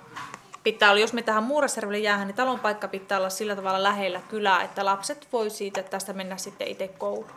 pitää 0.65 0.91
olla, 0.91 1.01
jos 1.01 1.13
me 1.13 1.23
tähän 1.23 1.43
Muurasjärvelle 1.43 1.99
jäähän, 1.99 2.27
niin 2.27 2.37
talon 2.37 2.61
paikka 2.61 2.89
pitää 2.89 3.19
olla 3.19 3.31
sillä 3.31 3.57
tavalla 3.57 3.83
lähellä 3.83 4.21
kylää, 4.29 4.63
että 4.63 4.85
lapset 4.85 5.29
voi 5.33 5.51
siitä 5.51 5.83
tästä 5.83 6.13
mennä 6.13 6.37
sitten 6.37 6.69
itse 6.69 6.89
kouluun. 6.89 7.31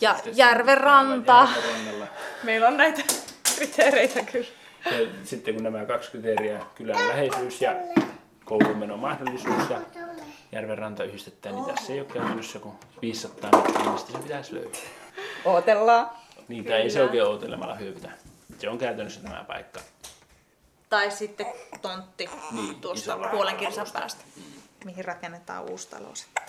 Ja 0.00 0.16
Järvenranta. 0.32 1.48
Järvenrannalla. 1.56 2.06
Meillä 2.42 2.68
on 2.68 2.76
näitä 2.76 3.02
kriteereitä 3.56 4.22
kyllä. 4.22 4.46
Ja 4.84 5.06
sitten 5.24 5.54
kun 5.54 5.62
nämä 5.62 5.84
kaksi 5.84 6.10
kriteeriä, 6.10 6.60
kylän 6.74 7.08
läheisyys 7.08 7.62
ja 7.62 7.72
koulumenon 8.48 8.98
mahdollisuus 8.98 9.70
ja 9.70 9.80
järvenranta 10.52 11.04
yhdistetään, 11.04 11.54
niin 11.54 11.64
tässä 11.64 11.92
ei 11.92 12.00
ole 12.00 12.08
käytännössä 12.08 12.58
kuin 12.58 12.74
500 13.02 13.50
metriä, 13.50 13.92
mistä 13.92 14.12
se 14.12 14.18
pitäisi 14.18 14.54
löytää. 14.54 14.80
Ootellaan. 15.44 16.10
Niitä 16.48 16.76
ei 16.76 16.90
se 16.90 17.02
oikein 17.02 17.24
outelemalla 17.24 17.74
hyödytä. 17.74 18.10
Se 18.58 18.68
on 18.68 18.78
käytännössä 18.78 19.20
tämä 19.20 19.44
paikka. 19.48 19.80
Tai 20.88 21.10
sitten 21.10 21.46
tontti 21.82 22.30
Niin, 22.52 22.74
tuosta 22.74 23.18
puolen 23.30 23.56
kilsan 23.56 23.86
päästä, 23.92 24.24
mihin 24.84 25.04
rakennetaan 25.04 25.70
uusi 25.70 25.88
talo 25.88 26.14
sitten. 26.14 26.44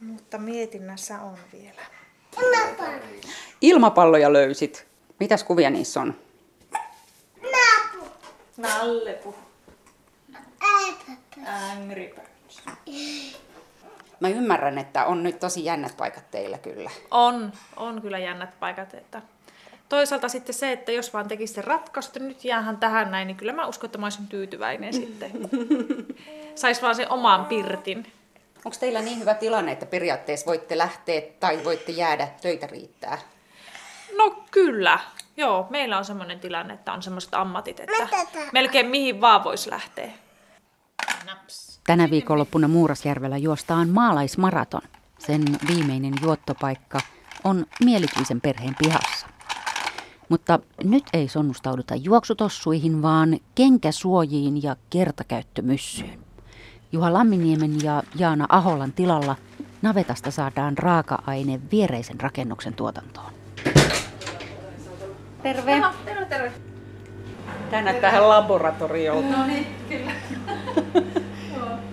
Mutta 0.00 0.38
mietinnässä 0.38 1.20
on 1.20 1.38
vielä. 1.52 1.82
Ilmapalloja 3.60 4.32
löysit. 4.32 4.86
Mitäs 5.20 5.44
kuvia 5.44 5.70
niissä 5.70 6.00
on? 6.00 6.14
Nallepu. 8.56 9.34
Angry 11.46 12.14
Birds. 12.14 12.62
Mä 14.20 14.28
ymmärrän, 14.28 14.78
että 14.78 15.04
on 15.04 15.22
nyt 15.22 15.40
tosi 15.40 15.64
jännät 15.64 15.96
paikat 15.96 16.30
teillä 16.30 16.58
kyllä. 16.58 16.90
On, 17.10 17.52
on 17.76 18.02
kyllä 18.02 18.18
jännät 18.18 18.60
paikat, 18.60 18.94
että 18.94 19.22
toisaalta 19.88 20.28
sitten 20.28 20.54
se, 20.54 20.72
että 20.72 20.92
jos 20.92 21.12
vaan 21.12 21.28
tekisi 21.28 21.54
sen 21.54 21.64
ratkaisu, 21.64 22.08
että 22.08 22.20
nyt 22.20 22.44
jäähän 22.44 22.76
tähän 22.76 23.10
näin, 23.10 23.26
niin 23.26 23.36
kyllä 23.36 23.52
mä 23.52 23.66
uskon, 23.66 23.88
että 23.88 23.98
mä 23.98 24.06
olisin 24.06 24.26
tyytyväinen 24.26 24.92
sitten. 24.94 25.32
Sais 26.54 26.82
vaan 26.82 26.94
sen 26.94 27.12
oman 27.12 27.44
pirtin. 27.44 28.12
Onko 28.64 28.76
teillä 28.80 29.00
niin 29.00 29.18
hyvä 29.18 29.34
tilanne, 29.34 29.72
että 29.72 29.86
periaatteessa 29.86 30.46
voitte 30.46 30.78
lähteä 30.78 31.22
tai 31.40 31.64
voitte 31.64 31.92
jäädä, 31.92 32.28
töitä 32.42 32.66
riittää? 32.66 33.18
No 34.16 34.44
kyllä. 34.50 34.98
Joo, 35.36 35.66
meillä 35.70 35.98
on 35.98 36.04
semmoinen 36.04 36.40
tilanne, 36.40 36.74
että 36.74 36.92
on 36.92 37.02
semmoiset 37.02 37.34
ammatit, 37.34 37.80
että 37.80 38.08
melkein 38.52 38.86
mihin 38.86 39.20
vaan 39.20 39.44
voisi 39.44 39.70
lähteä. 39.70 40.12
Tänä 41.86 42.10
viikonloppuna 42.10 42.68
Muurasjärvellä 42.68 43.36
juostaan 43.36 43.88
maalaismaraton. 43.88 44.82
Sen 45.18 45.42
viimeinen 45.68 46.14
juottopaikka 46.22 47.00
on 47.44 47.66
mielikuisen 47.84 48.40
perheen 48.40 48.74
pihassa. 48.78 49.26
Mutta 50.28 50.58
nyt 50.84 51.04
ei 51.12 51.28
sonnustauduta 51.28 51.94
juoksutossuihin, 51.94 53.02
vaan 53.02 53.38
kenkäsuojiin 53.54 54.62
ja 54.62 54.76
kertakäyttömyssyyn. 54.90 56.18
Juha 56.92 57.12
Lamminiemen 57.12 57.82
ja 57.82 58.02
Jaana 58.14 58.46
Aholan 58.48 58.92
tilalla 58.92 59.36
navetasta 59.82 60.30
saadaan 60.30 60.78
raaka-aine 60.78 61.60
viereisen 61.72 62.20
rakennuksen 62.20 62.74
tuotantoon. 62.74 63.32
Terve. 65.42 65.82
terve, 66.04 66.24
terve. 66.24 66.69
Tää 67.70 67.82
näyttää 67.82 68.10
ihan 68.10 68.28
laboratoriolta. 68.28 69.36
No 69.36 69.46
niin, 69.46 69.66
kyllä. 69.88 70.10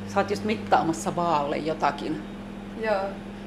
Sä 0.08 0.20
oot 0.20 0.30
just 0.30 0.44
mittaamassa 0.44 1.16
vaalle 1.16 1.58
jotakin. 1.58 2.22
Joo. 2.82 3.02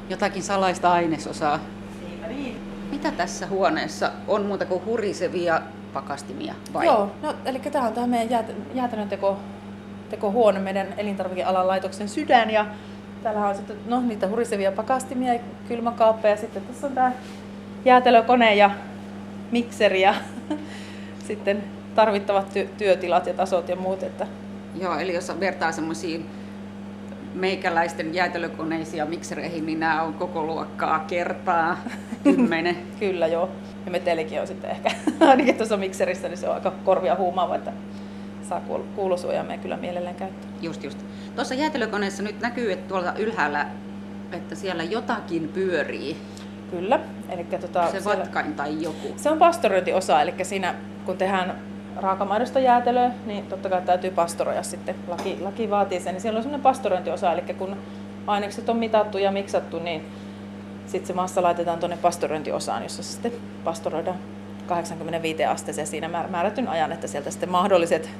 Jotakin 0.08 0.42
salaista 0.42 0.92
ainesosaa. 0.92 1.58
Niinpä 2.06 2.26
niin. 2.26 2.60
Mitä 2.90 3.10
tässä 3.10 3.46
huoneessa 3.46 4.10
on 4.28 4.46
muuta 4.46 4.66
kuin 4.66 4.84
hurisevia 4.84 5.62
pakastimia 5.92 6.54
vai? 6.72 6.86
Joo, 6.86 7.10
no, 7.22 7.34
eli 7.44 7.58
tämä 7.58 7.86
on 7.86 7.92
tämä 7.92 8.06
meidän 8.06 8.30
jäät, 8.30 8.46
jäätelön 8.74 9.08
teko, 9.08 9.38
tekohuone, 10.10 10.60
meidän 10.60 10.86
elintarvikealan 10.96 11.66
laitoksen 11.66 12.08
sydän. 12.08 12.50
Ja 12.50 12.66
täällä 13.22 13.48
on 13.48 13.56
sitten 13.56 13.76
no, 13.86 14.00
niitä 14.00 14.28
hurisevia 14.28 14.72
pakastimia 14.72 15.34
ja 15.34 15.40
kylmäkaappeja. 15.68 16.36
Sitten 16.36 16.62
tässä 16.62 16.86
on 16.86 16.92
tämä 16.92 17.12
jäätelökone 17.84 18.54
ja 18.54 18.70
mikseri 19.50 20.00
ja 20.00 20.14
sitten 21.28 21.64
tarvittavat 21.94 22.56
ty- 22.56 22.68
työtilat 22.78 23.26
ja 23.26 23.34
tasot 23.34 23.68
ja 23.68 23.76
muut. 23.76 24.02
Että 24.02 24.26
Joo, 24.80 24.98
eli 24.98 25.14
jos 25.14 25.32
vertaa 25.40 25.72
semmoisiin 25.72 26.26
meikäläisten 27.34 28.14
jäätelökoneisiin 28.14 28.98
ja 28.98 29.06
miksereihin, 29.06 29.66
niin 29.66 29.80
nämä 29.80 30.02
on 30.02 30.14
koko 30.14 30.42
luokkaa 30.42 30.98
kertaa 30.98 31.76
kymmenen. 32.24 32.76
kyllä 33.00 33.26
joo. 33.26 33.48
Ja 33.84 33.90
metelikin 33.90 34.40
on 34.40 34.46
sitten 34.46 34.70
ehkä, 34.70 34.90
ainakin 35.30 35.54
tuossa 35.56 35.76
mikserissä, 35.76 36.28
niin 36.28 36.38
se 36.38 36.48
on 36.48 36.54
aika 36.54 36.70
korvia 36.84 37.14
huumaava, 37.14 37.54
että 37.56 37.72
saa 38.48 38.60
kuul- 38.68 38.82
kuulosuojaimia 38.96 39.58
kyllä 39.58 39.76
mielellään 39.76 40.14
käyttää. 40.14 40.50
Just, 40.62 40.84
just. 40.84 40.98
Tuossa 41.34 41.54
jäätelökoneessa 41.54 42.22
nyt 42.22 42.40
näkyy, 42.40 42.72
että 42.72 42.88
tuolla 42.88 43.12
ylhäällä, 43.18 43.66
että 44.32 44.54
siellä 44.54 44.82
jotakin 44.82 45.48
pyörii. 45.48 46.16
Kyllä. 46.70 47.00
Eli 47.28 47.44
tota, 47.44 47.86
Se 47.90 48.00
siellä- 48.00 48.18
vatkain 48.18 48.54
tai 48.54 48.82
joku. 48.82 49.08
Se 49.16 49.30
on 49.30 49.38
pastorointiosa, 49.38 50.22
eli 50.22 50.34
siinä 50.42 50.74
kun 51.06 51.16
tehdään 51.16 51.54
raakamaidosta 51.96 52.60
jäätelöä, 52.60 53.10
niin 53.26 53.46
totta 53.46 53.68
kai 53.68 53.82
täytyy 53.82 54.10
pastoroida 54.10 54.62
sitten. 54.62 54.94
Laki, 55.08 55.38
laki 55.40 55.70
vaatii 55.70 56.00
sen, 56.00 56.14
niin 56.14 56.22
siellä 56.22 56.36
on 56.36 56.42
semmoinen 56.42 56.62
pastorointiosa, 56.62 57.32
eli 57.32 57.54
kun 57.54 57.76
ainekset 58.26 58.68
on 58.68 58.76
mitattu 58.76 59.18
ja 59.18 59.32
miksattu, 59.32 59.78
niin 59.78 60.06
sitten 60.86 61.06
se 61.06 61.12
massa 61.12 61.42
laitetaan 61.42 61.78
tuonne 61.78 61.96
pastorointiosaan, 61.96 62.82
jossa 62.82 63.02
se 63.02 63.12
sitten 63.12 63.32
pastoroidaan 63.64 64.18
85 64.66 65.44
asteeseen 65.44 65.86
siinä 65.86 66.08
määr- 66.08 66.30
määrätyn 66.30 66.68
ajan, 66.68 66.92
että 66.92 67.06
sieltä 67.06 67.30
sitten 67.30 67.50
mahdolliset 67.50 68.10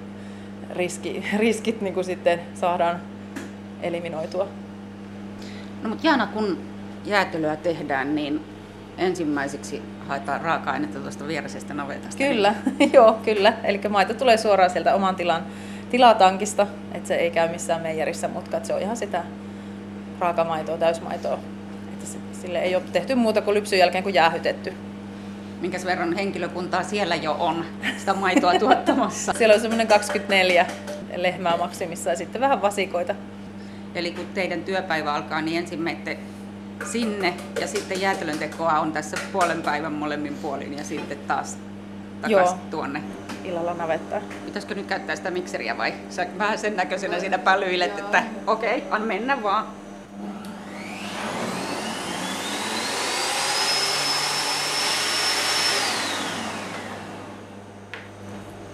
riski, 0.71 1.25
riskit 1.39 1.81
niin 1.81 1.95
kuin 1.95 2.05
sitten 2.05 2.41
saadaan 2.55 3.01
eliminoitua. 3.83 4.49
No 5.83 5.89
mutta 5.89 6.07
Jaana, 6.07 6.27
kun 6.27 6.59
jäätelöä 7.05 7.57
tehdään, 7.57 8.15
niin 8.15 8.45
ensimmäiseksi 9.01 9.83
haetaan 10.09 10.41
raaka-ainetta 10.41 10.99
tuosta 10.99 11.27
viereisestä 11.27 11.75
navetasta. 11.75 12.19
Kyllä, 12.19 12.55
joo, 12.95 13.13
kyllä. 13.25 13.53
Eli 13.65 13.81
maito 13.89 14.15
tulee 14.15 14.37
suoraan 14.37 14.71
sieltä 14.71 14.95
oman 14.95 15.17
tilan 15.17 15.43
tilatankista, 15.91 16.67
että 16.93 17.09
se 17.09 17.15
ei 17.15 17.31
käy 17.31 17.49
missään 17.49 17.83
meijerissä, 17.83 18.29
mutta 18.29 18.61
se 18.63 18.75
on 18.75 18.81
ihan 18.81 18.97
sitä 18.97 19.25
raakamaitoa, 20.19 20.79
täysmaitoa. 20.79 21.39
Että 21.93 22.07
se, 22.07 22.19
sille 22.33 22.59
ei 22.59 22.75
ole 22.75 22.83
tehty 22.93 23.15
muuta 23.15 23.43
kuin 23.43 23.55
lypsyn 23.55 23.79
jälkeen 23.79 24.03
kuin 24.03 24.15
jäähytetty. 24.15 24.73
Minkäs 25.61 25.85
verran 25.85 26.13
henkilökuntaa 26.13 26.83
siellä 26.83 27.17
jo 27.17 27.37
on 27.39 27.65
sitä 27.97 28.15
maitoa 28.15 28.59
tuottamassa? 28.59 29.33
Siellä 29.33 29.55
on 29.55 29.61
semmoinen 29.61 29.87
24 29.87 30.67
lehmää 31.17 31.57
maksimissa 31.57 32.11
ja 32.11 32.17
sitten 32.17 32.41
vähän 32.41 32.63
vasikoita. 32.63 33.15
Eli 33.95 34.13
kun 34.13 34.27
teidän 34.35 34.65
työpäivä 34.65 35.15
alkaa, 35.15 35.43
niin 35.43 35.59
ensin 35.59 35.81
menette 35.81 36.19
sinne 36.85 37.35
ja 37.61 37.67
sitten 37.67 38.01
jäätelön 38.01 38.39
tekoa 38.39 38.81
on 38.81 38.93
tässä 38.93 39.17
puolen 39.33 39.63
päivän 39.63 39.93
molemmin 39.93 40.35
puolin 40.35 40.79
ja 40.79 40.85
sitten 40.85 41.19
taas 41.19 41.59
takaisin 42.21 42.57
Joo. 42.57 42.67
tuonne. 42.71 43.03
Illalla 43.45 43.75
navettaa. 43.75 44.21
Pitäisikö 44.47 44.75
nyt 44.75 44.87
käyttää 44.87 45.17
sitä 45.17 45.31
mikseriä 45.31 45.79
vai 45.79 45.95
sä 46.11 46.27
vähän 46.39 46.59
sen 46.59 46.77
näköisenä 46.77 47.21
siinä 47.21 47.39
pälyilet, 47.39 47.99
että 47.99 48.23
okei, 48.47 48.79
okay, 48.79 48.89
an 48.91 49.03
mennä 49.03 49.43
vaan. 49.43 49.67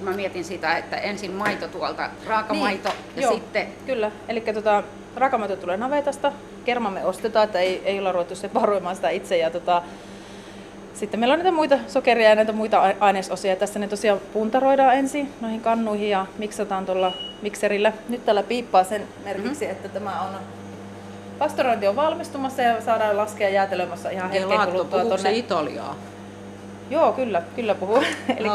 Mä 0.00 0.10
mietin 0.12 0.44
sitä, 0.44 0.76
että 0.76 0.96
ensin 0.96 1.32
maito 1.32 1.68
tuolta, 1.68 2.10
raakamaito 2.26 2.88
niin, 2.88 3.05
ja 3.16 3.22
Joo, 3.22 3.34
sitten 3.34 3.66
Kyllä, 3.86 4.10
eli 4.28 4.40
tota, 4.40 4.82
raakamaito 5.16 5.56
tulee 5.56 5.76
navetasta, 5.76 6.32
kerma 6.64 6.90
me 6.90 7.04
ostetaan, 7.04 7.44
että 7.44 7.58
ei, 7.58 7.82
ei 7.84 7.98
olla 7.98 8.12
ruvettu 8.12 8.34
separoimaan 8.34 8.96
sitä 8.96 9.10
itse. 9.10 9.36
Ja 9.36 9.50
tota, 9.50 9.82
sitten 10.94 11.20
meillä 11.20 11.32
on 11.32 11.38
näitä 11.38 11.52
muita 11.52 11.78
sokeria 11.86 12.28
ja 12.28 12.34
näitä 12.34 12.52
muita 12.52 12.80
ai- 12.80 12.96
ainesosia. 13.00 13.56
Tässä 13.56 13.78
ne 13.78 13.88
tosiaan 13.88 14.20
puntaroidaan 14.32 14.94
ensin 14.94 15.32
noihin 15.40 15.60
kannuihin 15.60 16.10
ja 16.10 16.26
miksataan 16.38 16.86
tuolla 16.86 17.12
mikserillä. 17.42 17.92
Nyt 18.08 18.24
täällä 18.24 18.42
piippaa 18.42 18.84
sen 18.84 19.02
merkiksi, 19.24 19.64
mm-hmm. 19.64 19.76
että 19.76 19.88
tämä 19.88 20.20
on 20.20 20.34
pastorointi 21.38 21.86
on 21.86 21.96
valmistumassa 21.96 22.62
ja 22.62 22.80
saadaan 22.80 23.16
laskea 23.16 23.48
jäätelömässä 23.48 24.10
ihan 24.10 24.30
hetken 24.30 24.60
kuluttua 24.72 25.04
tuonne. 25.04 25.32
Italiaa? 25.32 25.96
Joo, 26.90 27.12
kyllä, 27.12 27.42
kyllä 27.56 27.74
puhuu. 27.74 28.02
Eli. 28.36 28.48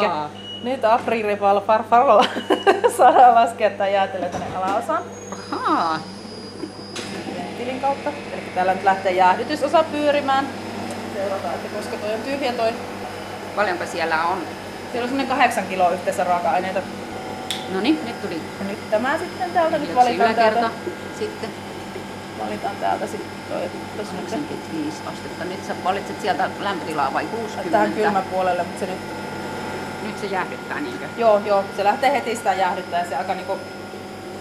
Nyt 0.63 0.85
Aprilipalla 0.85 1.61
farfarolla 1.61 2.25
saadaan 2.97 3.35
laskea 3.35 3.69
tämä 3.69 3.87
jäätelö 3.89 4.29
tänne 4.29 4.47
alaosaan 4.55 5.03
Ahaa, 5.51 5.99
tilin 7.57 7.81
kautta. 7.81 8.09
Eli 8.33 8.41
täällä 8.55 8.73
nyt 8.73 8.83
lähtee 8.83 9.11
jäähdytysosa 9.11 9.83
pyörimään. 9.83 10.47
Seurataan, 11.13 11.53
että 11.53 11.77
koska 11.77 11.97
toi 11.97 12.13
on 12.13 12.21
tyhjä 12.21 12.53
toi. 12.53 12.73
paljonko 13.55 13.85
siellä 13.85 14.23
on? 14.23 14.37
Siellä 14.91 15.03
on 15.03 15.09
semmoinen 15.09 15.27
kahdeksan 15.27 15.67
kiloa 15.67 15.89
yhteensä 15.89 16.23
raaka-aineita. 16.23 16.79
No 17.73 17.81
niin, 17.81 17.99
nyt 18.05 18.21
tuli 18.21 18.41
Ja 18.59 18.65
nyt 18.67 18.89
tämä 18.91 19.17
sitten 19.17 19.51
täältä, 19.51 19.77
nyt 19.77 19.95
valitaan 19.95 20.35
täältä, 20.35 20.69
Sitten 21.19 21.49
valitaan 22.43 22.75
täältä 22.75 23.07
sitten 23.07 23.31
toi. 23.49 23.61
Se, 24.05 24.11
85 24.27 24.97
astetta. 25.05 25.45
Nyt 25.45 25.65
sä 25.65 25.75
valitset 25.83 26.21
sieltä 26.21 26.49
lämpötilaa 26.59 27.13
vai 27.13 27.25
60? 27.25 27.71
tähän 27.71 27.93
kylmäpuolelle, 27.93 28.63
mutta 28.63 28.79
se 28.79 28.85
Nyt 28.85 29.20
se 30.21 30.27
jäähdyttää 30.27 30.79
niinkö? 30.79 31.05
joo, 31.17 31.41
joo, 31.45 31.63
se 31.75 31.83
lähtee 31.83 32.11
heti 32.11 32.35
sitä 32.35 32.53
jäähdyttää 32.53 32.99
ja 32.99 33.09
se 33.09 33.15
aika 33.15 33.33
niinku 33.33 33.57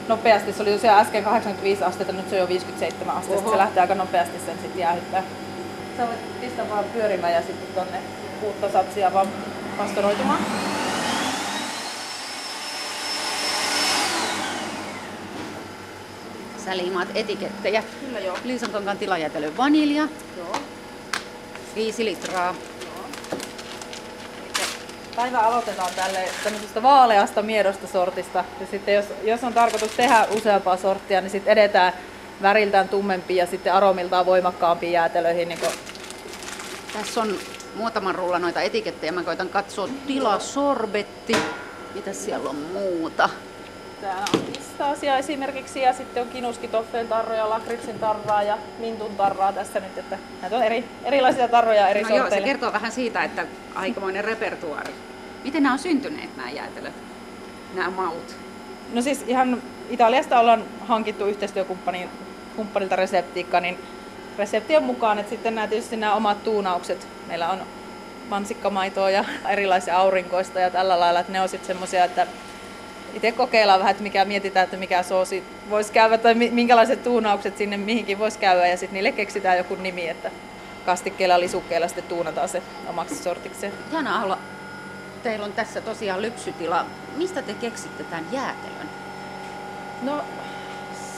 nopeasti. 0.08 0.52
Se 0.52 0.62
oli 0.62 0.72
tosiaan 0.72 1.00
äsken 1.00 1.24
85 1.24 1.84
astetta, 1.84 2.12
nyt 2.12 2.30
se 2.30 2.34
on 2.34 2.40
jo 2.40 2.48
57 2.48 3.16
astetta. 3.16 3.40
Oho. 3.40 3.50
Se 3.50 3.58
lähtee 3.58 3.80
aika 3.80 3.94
nopeasti 3.94 4.38
sen 4.46 4.58
sitten 4.58 4.80
jäähdyttää. 4.80 5.22
Sä 5.96 6.06
voit 6.06 6.40
pistää 6.40 6.70
vaan 6.70 6.84
pyörimään 6.84 7.32
ja 7.32 7.42
sitten 7.42 7.74
tonne 7.74 7.98
uutta 8.42 8.72
satsia 8.72 9.12
vaan 9.12 9.28
pastoroitumaan. 9.78 10.38
Sä 16.64 16.76
liimaat 16.76 17.08
etikettejä. 17.14 17.82
Kyllä 18.00 18.20
joo. 18.20 18.36
Liisan 18.44 18.70
kankaan 18.70 18.98
tilajäätelö 18.98 19.50
vanilja, 19.56 20.08
joo. 20.36 20.56
5 21.74 22.04
litraa. 22.04 22.54
Päivä 25.16 25.38
aloitetaan 25.38 25.90
tälle 25.96 26.28
tämmöisestä 26.44 26.82
vaaleasta 26.82 27.42
miedosta 27.42 27.86
sortista. 27.86 28.44
Ja 28.60 28.66
sitten 28.66 28.94
jos, 28.94 29.04
jos 29.22 29.44
on 29.44 29.54
tarkoitus 29.54 29.90
tehdä 29.90 30.26
useampaa 30.36 30.76
sorttia, 30.76 31.20
niin 31.20 31.30
sitten 31.30 31.52
edetään 31.52 31.92
väriltään 32.42 32.88
tummempiin 32.88 33.38
ja 33.38 33.46
sitten 33.46 33.74
aromiltaan 33.74 34.26
voimakkaampiin 34.26 34.92
jäätelöihin. 34.92 35.48
Niin 35.48 35.60
kuin 35.60 35.72
Tässä 36.92 37.20
on 37.20 37.38
muutaman 37.74 38.14
rulla 38.14 38.38
noita 38.38 38.60
etikettejä. 38.60 39.12
Mä 39.12 39.22
koitan 39.22 39.48
katsoa 39.48 39.88
tila 40.06 40.38
sorbetti. 40.38 41.36
Mitä 41.94 42.12
siellä 42.12 42.50
on 42.50 42.56
muuta? 42.56 43.28
Täällä 44.00 44.24
on 44.34 44.40
pistaasia 44.40 45.18
esimerkiksi 45.18 45.80
ja 45.80 45.92
sitten 45.92 46.22
on 46.22 46.28
kinuskitoffeen 46.28 47.08
tarroja, 47.08 47.50
lakritsin 47.50 47.98
tarraa 47.98 48.42
ja 48.42 48.58
mintun 48.78 49.16
tarraa 49.16 49.52
tässä 49.52 49.80
nyt. 49.80 49.98
Että 49.98 50.18
näitä 50.40 50.56
on 50.56 50.62
eri, 50.62 50.84
erilaisia 51.04 51.48
tarroja 51.48 51.88
eri 51.88 52.02
No 52.02 52.16
joo, 52.16 52.30
se 52.30 52.40
kertoo 52.40 52.72
vähän 52.72 52.92
siitä, 52.92 53.24
että 53.24 53.46
aikamoinen 53.74 54.24
repertuaari. 54.24 54.94
Miten 55.44 55.62
nämä 55.62 55.72
on 55.72 55.78
syntyneet 55.78 56.36
nämä 56.36 56.50
jäätelöt, 56.50 56.94
nämä 57.74 57.90
maut? 57.90 58.36
No 58.92 59.02
siis 59.02 59.24
ihan 59.26 59.62
Italiasta 59.90 60.40
ollaan 60.40 60.64
hankittu 60.80 61.26
yhteistyökumppanin 61.26 62.10
kumppanilta 62.56 62.96
reseptiikka, 62.96 63.60
niin 63.60 63.78
reseptien 64.38 64.82
mukaan, 64.82 65.18
että 65.18 65.30
sitten 65.30 65.54
nämä 65.54 65.66
tietysti 65.66 65.96
nämä 65.96 66.14
omat 66.14 66.44
tuunaukset. 66.44 67.08
Meillä 67.26 67.50
on 67.50 67.62
mansikkamaitoa 68.28 69.10
ja 69.10 69.24
erilaisia 69.48 69.96
aurinkoista 69.96 70.60
ja 70.60 70.70
tällä 70.70 71.00
lailla, 71.00 71.20
että 71.20 71.32
ne 71.32 71.40
on 71.40 71.48
sitten 71.48 71.66
semmoisia, 71.66 72.04
että 72.04 72.26
itse 73.14 73.32
kokeillaan 73.32 73.78
vähän, 73.78 73.90
että 73.90 74.02
mikä 74.02 74.24
mietitään, 74.24 74.64
että 74.64 74.76
mikä 74.76 75.02
soosi 75.02 75.44
voisi 75.70 75.92
käydä 75.92 76.18
tai 76.18 76.34
mi- 76.34 76.50
minkälaiset 76.50 77.02
tuunaukset 77.02 77.56
sinne 77.56 77.76
mihinkin 77.76 78.18
voisi 78.18 78.38
käydä 78.38 78.66
ja 78.66 78.76
sitten 78.76 78.94
niille 78.94 79.12
keksitään 79.12 79.58
joku 79.58 79.74
nimi, 79.74 80.08
että 80.08 80.30
kastikkeella 80.86 81.34
ja 81.34 81.40
lisukkeella 81.40 81.88
sitten 81.88 82.04
tuunataan 82.04 82.48
se 82.48 82.62
omaksi 82.88 83.14
sortikseen. 83.14 83.72
Hienoa 83.90 84.22
olla. 84.22 84.38
Teillä 85.22 85.44
on 85.44 85.52
tässä 85.52 85.80
tosiaan 85.80 86.22
lypsytila. 86.22 86.86
Mistä 87.16 87.42
te 87.42 87.54
keksitte 87.54 88.04
tämän 88.04 88.26
jäätelön? 88.32 88.88
No 90.02 90.24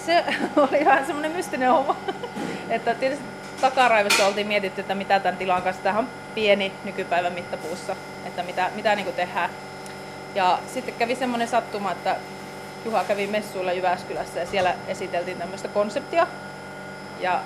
se 0.07 0.25
oli 0.71 0.85
vähän 0.85 1.07
semmoinen 1.07 1.33
mystinen 1.33 1.71
homma. 1.71 1.97
että 2.69 2.95
tietysti 2.95 3.25
takaraivossa 3.61 4.27
oltiin 4.27 4.47
mietitty, 4.47 4.81
että 4.81 4.95
mitä 4.95 5.21
tämän 5.21 5.37
tilan 5.37 5.63
kanssa. 5.63 5.83
Tämähän 5.83 6.05
on 6.05 6.11
pieni 6.35 6.73
nykypäivän 6.85 7.33
mittapuussa, 7.33 7.97
että 8.27 8.43
mitä, 8.43 8.71
mitä 8.75 8.95
niin 8.95 9.13
tehdään. 9.13 9.51
Ja 10.35 10.59
sitten 10.75 10.95
kävi 10.95 11.15
semmoinen 11.15 11.49
sattuma, 11.49 11.93
että 11.93 12.17
Juha 12.85 13.05
kävi 13.05 13.27
messuilla 13.27 13.73
Jyväskylässä 13.73 14.41
ja 14.41 14.47
siellä 14.47 14.75
esiteltiin 14.89 15.39
tämmöistä 15.39 15.69
konseptia. 15.69 16.27
Ja 17.21 17.41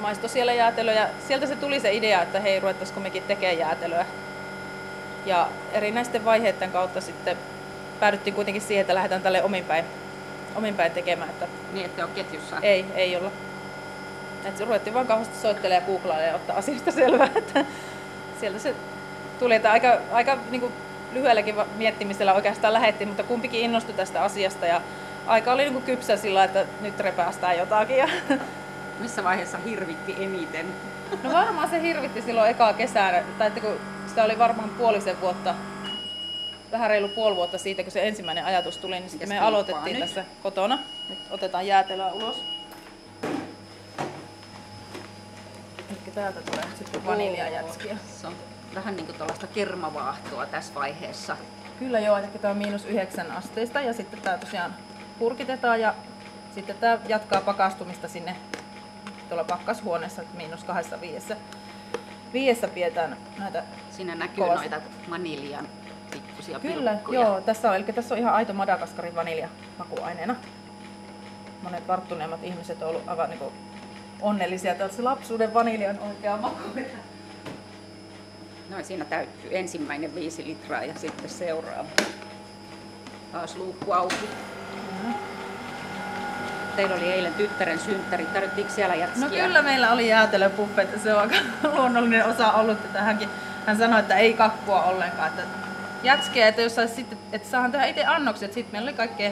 maistoi 0.00 0.28
siellä 0.30 0.52
jäätelöä 0.52 0.94
ja 0.94 1.08
sieltä 1.28 1.46
se 1.46 1.56
tuli 1.56 1.80
se 1.80 1.92
idea, 1.92 2.22
että 2.22 2.40
hei, 2.40 2.60
ruvettaisiko 2.60 3.00
mekin 3.00 3.22
tekemään 3.22 3.58
jäätelöä. 3.58 4.06
Ja 5.26 5.48
erinäisten 5.72 6.24
vaiheiden 6.24 6.72
kautta 6.72 7.00
sitten 7.00 7.36
päädyttiin 8.00 8.34
kuitenkin 8.34 8.62
siihen, 8.62 8.80
että 8.80 8.94
lähdetään 8.94 9.22
tälle 9.22 9.42
ominpäin, 9.42 9.84
ominpäin 10.54 10.92
tekemään. 10.92 11.30
Että 11.30 11.46
Niin, 11.72 11.86
että 11.86 12.04
ole 12.04 12.10
ketjussa. 12.14 12.56
ei, 12.62 12.84
ei 12.94 13.16
olla. 13.16 13.30
Et 14.44 14.60
ruvettiin 14.60 14.94
vaan 14.94 15.06
kauheasti 15.06 15.38
soittelemaan 15.38 15.82
ja 15.82 15.86
googlailemaan 15.86 16.28
ja 16.28 16.34
ottaa 16.34 16.56
asiasta 16.56 16.92
selvää. 16.92 17.30
Että 17.36 17.64
sieltä 18.40 18.58
se 18.58 18.74
tuli, 19.38 19.54
että 19.54 19.72
aika, 19.72 19.98
aika 20.12 20.38
niin 20.50 20.60
kuin 20.60 20.72
lyhyelläkin 21.18 21.54
miettimisellä 21.76 22.34
oikeastaan 22.34 22.72
lähettiin, 22.72 23.08
mutta 23.08 23.22
kumpikin 23.22 23.60
innostui 23.60 23.94
tästä 23.94 24.22
asiasta 24.22 24.66
ja 24.66 24.80
aika 25.26 25.52
oli 25.52 25.62
niin 25.62 25.72
kuin 25.72 25.84
kypsä 25.84 26.16
sillä, 26.16 26.44
että 26.44 26.64
nyt 26.80 27.00
repäästään 27.00 27.58
jotakin. 27.58 27.96
Ja 27.96 28.08
Missä 29.00 29.24
vaiheessa 29.24 29.58
hirvitti 29.58 30.16
eniten? 30.20 30.66
No 31.22 31.32
varmaan 31.32 31.70
se 31.70 31.82
hirvitti 31.82 32.22
silloin 32.22 32.50
ekaa 32.50 32.72
kesänä, 32.72 33.22
tai 33.38 33.46
että 33.46 33.60
kun 33.60 33.80
sitä 34.06 34.24
oli 34.24 34.38
varmaan 34.38 34.68
puolisen 34.68 35.20
vuotta, 35.20 35.54
vähän 36.72 36.90
reilu 36.90 37.08
puoli 37.08 37.36
vuotta 37.36 37.58
siitä, 37.58 37.82
kun 37.82 37.92
se 37.92 38.08
ensimmäinen 38.08 38.44
ajatus 38.44 38.76
tuli, 38.76 39.00
niin 39.00 39.10
sitten 39.10 39.28
me 39.28 39.38
aloitettiin 39.38 39.94
nyt? 39.94 40.00
tässä 40.00 40.24
kotona. 40.42 40.78
Nyt 41.08 41.18
otetaan 41.30 41.66
jäätelöä 41.66 42.12
ulos. 42.12 42.44
Eli 45.90 45.98
täältä 46.14 46.40
tulee 46.40 46.64
sitten 46.78 47.06
vaniljajätskiä. 47.06 47.96
On 48.68 48.74
vähän 48.74 48.96
niin 48.96 49.06
kuin 49.06 49.16
tuollaista 49.16 49.46
kermavaahtoa 49.46 50.46
tässä 50.46 50.74
vaiheessa. 50.74 51.36
Kyllä 51.78 52.00
joo, 52.00 52.16
eli 52.16 52.26
tämä 52.26 52.50
on 52.52 52.58
miinus 52.58 52.84
yhdeksän 52.84 53.30
asteista 53.30 53.80
ja 53.80 53.92
sitten 53.92 54.20
tämä 54.20 54.38
tosiaan 54.38 54.74
purkitetaan 55.18 55.80
ja 55.80 55.94
sitten 56.54 56.76
tämä 56.76 56.98
jatkaa 57.08 57.40
pakastumista 57.40 58.08
sinne 58.08 58.36
tuolla 59.28 59.44
pakkashuoneessa, 59.44 60.22
että 60.22 60.36
miinus 60.36 60.64
kahdessa 60.64 61.00
viidessä. 61.00 61.36
Viidessä 62.32 62.68
pidetään 62.68 63.16
näitä 63.38 63.64
Siinä 63.90 64.14
näkyy 64.14 64.44
Kovasti. 64.44 64.68
noita 64.68 64.86
vaniljan 65.10 65.68
pikkusia 66.10 66.60
Kyllä, 66.60 66.90
pilkkuja. 66.90 67.20
joo, 67.20 67.40
tässä 67.40 67.70
on, 67.70 67.76
eli 67.76 67.84
tässä 67.84 68.14
on 68.14 68.18
ihan 68.20 68.34
aito 68.34 68.52
Madagaskarin 68.52 69.14
vanilja 69.14 69.48
makuaineena. 69.78 70.36
Monet 71.62 71.88
varttuneemmat 71.88 72.44
ihmiset 72.44 72.82
on 72.82 72.88
ollut 72.88 73.08
aivan 73.08 73.30
niin 73.30 73.40
onnellisia, 74.20 74.72
että 74.72 74.88
se 74.88 75.02
lapsuuden 75.02 75.54
vaniljan 75.54 75.98
oikea 75.98 76.36
maku. 76.36 76.58
No 78.68 78.76
siinä 78.82 79.04
täyttyy 79.04 79.58
ensimmäinen 79.58 80.14
viisi 80.14 80.44
litraa 80.44 80.84
ja 80.84 80.94
sitten 80.96 81.30
seuraava. 81.30 81.88
Taas 83.32 83.56
luukku 83.56 83.92
auki. 83.92 84.28
Teillä 86.76 86.94
oli 86.94 87.12
eilen 87.12 87.34
tyttären 87.34 87.78
synttäri. 87.78 88.26
Tarvittiinko 88.26 88.72
siellä 88.72 88.94
jätskiä? 88.94 89.24
No 89.24 89.30
kyllä 89.30 89.62
meillä 89.62 89.92
oli 89.92 90.08
jäätelöpuffet, 90.08 91.02
se 91.02 91.14
on 91.14 91.20
aika 91.20 91.34
luonnollinen 91.74 92.24
osa 92.24 92.52
ollut, 92.52 92.78
että 92.84 93.02
hänkin, 93.02 93.28
hän 93.66 93.78
sanoi, 93.78 94.00
että 94.00 94.16
ei 94.16 94.34
kakkua 94.34 94.82
ollenkaan, 94.82 95.28
että 95.28 95.42
jätskiä, 96.02 96.48
että 96.48 96.62
jos 96.62 96.76
sitten, 96.96 97.18
että 97.32 97.48
saahan 97.48 97.72
tehdä 97.72 97.86
itse 97.86 98.04
annokset, 98.04 98.52
sitten 98.52 98.72
meillä 98.72 98.88
oli 98.88 98.96
kaikkea 98.96 99.30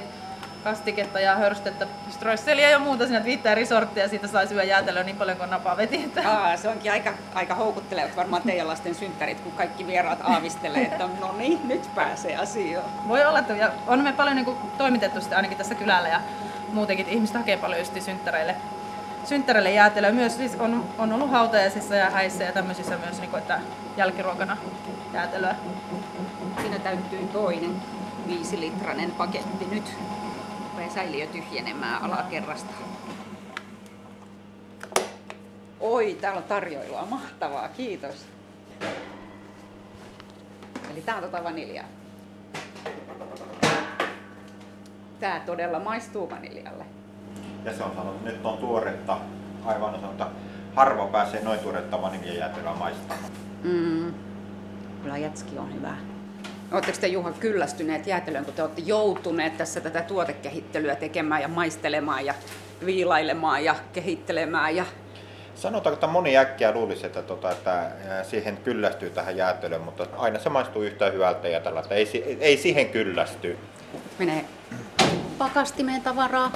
kastiketta 0.66 1.20
ja 1.20 1.37
hörstettä, 1.37 1.87
strösseliä 2.11 2.70
ja 2.70 2.79
muuta 2.79 3.05
että 3.05 3.24
viittää 3.24 3.55
risorttia 3.55 4.02
ja 4.02 4.09
siitä 4.09 4.26
sai 4.26 4.46
syödä 4.46 4.62
jäätelöä 4.62 5.02
niin 5.02 5.16
paljon 5.16 5.37
kuin 5.37 5.50
napaa 5.50 5.76
veti. 5.76 6.12
Aa, 6.24 6.57
se 6.57 6.68
onkin 6.68 6.92
aika, 6.92 7.12
aika 7.35 7.55
houkuttelevat 7.55 8.16
varmaan 8.16 8.42
teidän 8.42 8.68
lasten 8.68 8.94
synttärit, 8.94 9.40
kun 9.40 9.52
kaikki 9.52 9.87
vieraat 9.87 10.18
aavistelee, 10.22 10.83
että 10.83 11.09
no 11.20 11.35
niin, 11.38 11.68
nyt 11.68 11.90
pääsee 11.94 12.37
asioon. 12.37 12.90
Voi 13.09 13.24
olla, 13.24 13.38
että 13.38 13.52
ja 13.52 13.72
on 13.87 14.02
me 14.02 14.12
paljon 14.12 14.37
niin 14.37 14.44
kuin, 14.44 14.59
toimitettu 14.79 15.20
sitä 15.20 15.37
ainakin 15.37 15.59
tässä 15.59 15.74
kylällä 15.74 16.09
ja 16.09 16.20
muutenkin, 16.72 17.05
että 17.05 17.14
ihmiset 17.14 17.37
hakee 17.37 17.57
paljon 17.57 17.79
just 17.79 18.02
synttäreille, 18.02 18.57
synttäreille 19.24 19.70
jäätelöä. 19.70 20.12
Myös 20.12 20.37
siis 20.37 20.57
on, 20.59 20.85
on 20.98 21.12
ollut 21.12 21.31
hautajaisissa 21.31 21.94
ja 21.94 22.11
häissä 22.11 22.44
ja 22.44 22.52
tämmöisissä 22.52 22.96
myös, 23.05 23.20
niin 23.20 23.31
kuin, 23.31 23.40
että 23.40 23.61
jälkiruokana 23.96 24.57
jäätelöä. 25.12 25.55
Siinä 26.61 26.79
täyttyy 26.79 27.29
toinen 27.33 27.83
viisilitrainen 28.29 29.11
paketti 29.11 29.66
nyt. 29.70 29.96
Rupeaa 30.87 31.05
säiliö 31.05 31.27
tyhjenemään 31.27 32.03
alakerrasta. 32.03 32.72
Oi, 35.81 36.18
täällä 36.20 36.38
on 36.38 36.44
tarjoilua. 36.44 37.07
Mahtavaa, 37.11 37.68
kiitos. 37.68 38.27
Eli 40.90 41.03
tää 41.03 41.16
on 41.16 41.22
tota 41.22 41.44
vaniljaa. 41.44 41.87
Tää 45.20 45.40
todella 45.40 45.79
maistuu 45.79 46.31
vaniljalle. 46.31 46.85
Ja 47.64 47.77
se 47.77 47.83
on 47.83 47.90
sanonut, 47.96 48.16
että 48.16 48.31
nyt 48.31 48.46
on 48.46 48.59
tuoretta, 48.59 49.18
aivan 49.64 49.94
on 49.94 50.01
sanonut, 50.01 50.20
että 50.20 50.27
harva 50.75 51.07
pääsee 51.07 51.42
noin 51.42 51.61
tuoretta 51.61 52.03
vaniljajäätelöä 52.03 52.75
maistamaan. 52.75 53.31
Mm. 53.62 54.14
Kyllä 55.03 55.18
jätski 55.18 55.59
on 55.59 55.75
hyvä. 55.75 56.15
Oletteko 56.72 56.98
te 57.00 57.07
Juha 57.07 57.33
kyllästyneet 57.33 58.07
jäätelöön, 58.07 58.44
kun 58.44 58.55
te 58.55 58.62
olette 58.62 58.83
joutuneet 58.87 59.57
tässä 59.57 59.81
tätä 59.81 60.02
tuotekehittelyä 60.02 60.96
tekemään 60.96 61.42
ja 61.42 61.48
maistelemaan 61.48 62.26
ja 62.26 62.35
viilailemaan 62.87 63.64
ja 63.64 63.74
kehittelemään 63.92 64.76
ja 64.76 64.85
Sanotaanko, 65.55 65.94
että 65.94 66.07
moni 66.07 66.37
äkkiä 66.37 66.72
luulisi, 66.72 67.07
että, 67.07 67.22
tota, 67.22 67.50
että 67.50 67.90
siihen 68.22 68.57
kyllästyy 68.57 69.11
tähän 69.11 69.37
jäätelöön, 69.37 69.83
mutta 69.83 70.07
aina 70.16 70.38
se 70.38 70.48
maistuu 70.48 70.83
yhtä 70.83 71.11
hyvältä 71.11 71.48
ja 71.48 71.61
tällä, 71.61 71.81
että 71.81 71.94
ei, 71.94 72.37
ei 72.40 72.57
siihen 72.57 72.88
kyllästy. 72.88 73.59
menee 74.18 74.44
pakastimeen 75.38 76.02
tavaraa. 76.02 76.52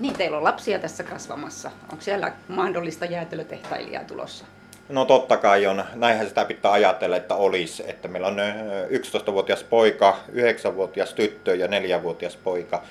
Niin, 0.00 0.14
teillä 0.14 0.36
on 0.36 0.44
lapsia 0.44 0.78
tässä 0.78 1.04
kasvamassa. 1.04 1.70
Onko 1.92 2.02
siellä 2.02 2.32
mahdollista 2.48 3.04
jäätelötehtailijaa 3.04 4.04
tulossa? 4.04 4.44
No 4.88 5.04
totta 5.04 5.36
kai 5.36 5.66
on, 5.66 5.84
näinhän 5.94 6.28
sitä 6.28 6.44
pitää 6.44 6.72
ajatella, 6.72 7.16
että 7.16 7.34
olisi, 7.34 7.84
että 7.86 8.08
meillä 8.08 8.28
on 8.28 8.38
ö, 8.38 8.86
11-vuotias 8.86 9.64
poika, 9.64 10.16
9-vuotias 10.32 11.12
tyttö 11.14 11.54
ja 11.54 11.66
4-vuotias 11.66 12.36
poika. 12.36 12.82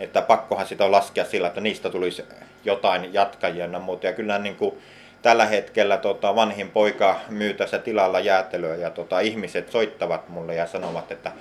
Että 0.00 0.22
pakkohan 0.22 0.66
sitä 0.66 0.84
on 0.84 0.92
laskea 0.92 1.24
sillä, 1.24 1.46
että 1.46 1.60
niistä 1.60 1.90
tulisi 1.90 2.24
jotain 2.64 3.14
jatkajia 3.14 3.66
ja 3.66 3.78
muuta. 3.78 4.06
Ja 4.06 4.12
kyllä 4.12 4.38
niin 4.38 4.56
kuin 4.56 4.74
tällä 5.22 5.46
hetkellä 5.46 5.96
tota, 5.96 6.34
vanhin 6.34 6.70
poika 6.70 7.20
myy 7.28 7.54
tässä 7.54 7.78
tilalla 7.78 8.20
jäätelöä 8.20 8.76
ja 8.76 8.90
tota, 8.90 9.20
ihmiset 9.20 9.70
soittavat 9.70 10.28
mulle 10.28 10.54
ja 10.54 10.66
sanovat, 10.66 11.12
että, 11.12 11.32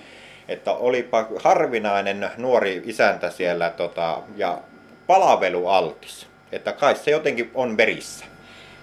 että 0.48 0.72
olipa 0.72 1.28
harvinainen 1.44 2.30
nuori 2.38 2.82
isäntä 2.86 3.30
siellä 3.30 3.70
tota, 3.70 4.22
ja 4.36 4.58
palvelualtis. 5.08 6.28
Että 6.52 6.74
kai 6.74 6.96
se 6.96 7.12
jotenkin 7.12 7.52
on 7.54 7.78
verissä. 7.78 8.26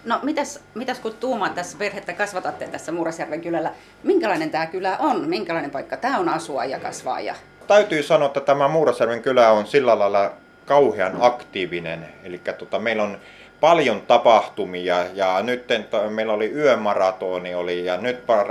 No 0.04 0.18
mitäs, 0.22 0.60
mitäs 0.74 0.98
kun 0.98 1.14
tuumaan 1.20 1.54
tässä 1.54 1.78
perhettä 1.78 2.12
kasvatatte 2.12 2.68
tässä 2.68 2.92
Muurasjärven 2.92 3.40
kylällä, 3.40 3.72
minkälainen 4.02 4.50
tämä 4.50 4.66
kylä 4.66 4.96
on? 4.98 5.28
Minkälainen 5.28 5.70
paikka 5.70 5.96
tämä 5.96 6.18
on 6.18 6.28
asua 6.28 6.64
ja 6.64 6.78
kasvaa? 6.78 7.20
Ja... 7.20 7.34
Täytyy 7.66 8.02
sanoa, 8.02 8.26
että 8.26 8.40
tämä 8.40 8.68
Muurasjärven 8.68 9.22
kylä 9.22 9.50
on 9.50 9.66
sillä 9.66 9.98
lailla 9.98 10.32
kauhean 10.66 11.16
aktiivinen. 11.20 12.08
Eli 12.24 12.40
tota, 12.58 12.78
meillä 12.78 13.02
on 13.02 13.18
paljon 13.60 14.00
tapahtumia 14.00 15.04
ja 15.14 15.42
nyt 15.42 15.64
meillä 16.10 16.32
oli 16.32 16.52
yömaratoni 16.52 17.54
oli 17.54 17.84
ja 17.84 17.96
nyt 17.96 18.26
par, 18.26 18.46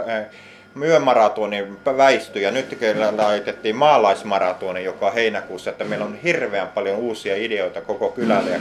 myömaratoni 0.76 1.68
väistyi 1.98 2.44
ja 2.44 2.52
nyt 2.52 2.78
laitettiin 3.18 3.76
maalaismaratoni, 3.76 4.84
joka 4.84 5.08
on 5.08 5.14
heinäkuussa, 5.14 5.70
että 5.70 5.84
meillä 5.84 6.06
on 6.06 6.16
hirveän 6.16 6.68
paljon 6.68 6.98
uusia 6.98 7.36
ideoita 7.36 7.82
koko 7.82 8.10
kylälle. 8.10 8.60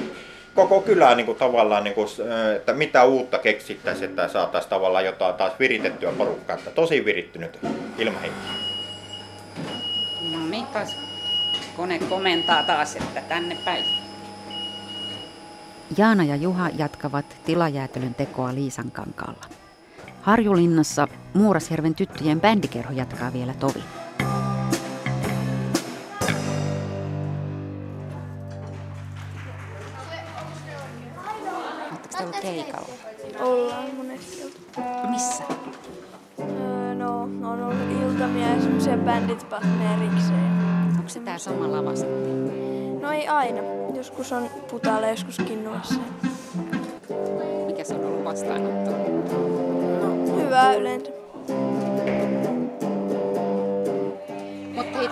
Koko 0.54 0.80
kylää 0.80 1.14
niin 1.14 1.26
kuin 1.26 1.38
tavallaan, 1.38 1.84
niin 1.84 1.94
kuin, 1.94 2.08
että 2.56 2.72
mitä 2.72 3.04
uutta 3.04 3.38
keksittäisiin, 3.38 4.10
että 4.10 4.28
saataisiin 4.28 4.70
tavallaan 4.70 5.04
jotain 5.04 5.34
taas 5.34 5.52
viritettyä 5.60 6.12
porukkaa. 6.12 6.56
Että 6.56 6.70
tosi 6.70 7.04
virittynyt 7.04 7.58
ilmahenki. 7.98 8.36
No 10.32 10.46
niin, 10.50 10.66
taas 10.66 10.96
kone 11.76 11.98
komentaa 11.98 12.62
taas, 12.62 12.96
että 12.96 13.20
tänne 13.20 13.56
päin. 13.64 13.84
Jaana 15.98 16.24
ja 16.24 16.36
Juha 16.36 16.68
jatkavat 16.78 17.24
tilajäätelön 17.44 18.14
tekoa 18.14 18.54
Liisan 18.54 18.90
kankaalla. 18.90 19.46
Harjulinnassa 20.22 21.08
Muurasjärven 21.34 21.94
tyttöjen 21.94 22.40
bändikerho 22.40 22.92
jatkaa 22.92 23.32
vielä 23.32 23.54
tovi. 23.54 23.82
Bänditapahtumia 39.40 39.94
erikseen. 39.96 40.50
Onko 40.96 41.08
se 41.08 41.20
tää 41.20 41.38
sama 41.38 41.72
lava 41.72 41.96
sitten? 41.96 43.00
No 43.00 43.12
ei 43.12 43.28
aina. 43.28 43.60
Joskus 43.94 44.32
on 44.32 44.50
putaalla, 44.70 45.08
joskus 45.08 45.38
kinnuassa. 45.38 46.00
Mikä 47.66 47.84
se 47.84 47.94
on 47.94 48.04
ollut 48.04 48.24
vastaanotto? 48.24 48.90
Hyvää 50.44 50.74
yleensä. 50.74 51.10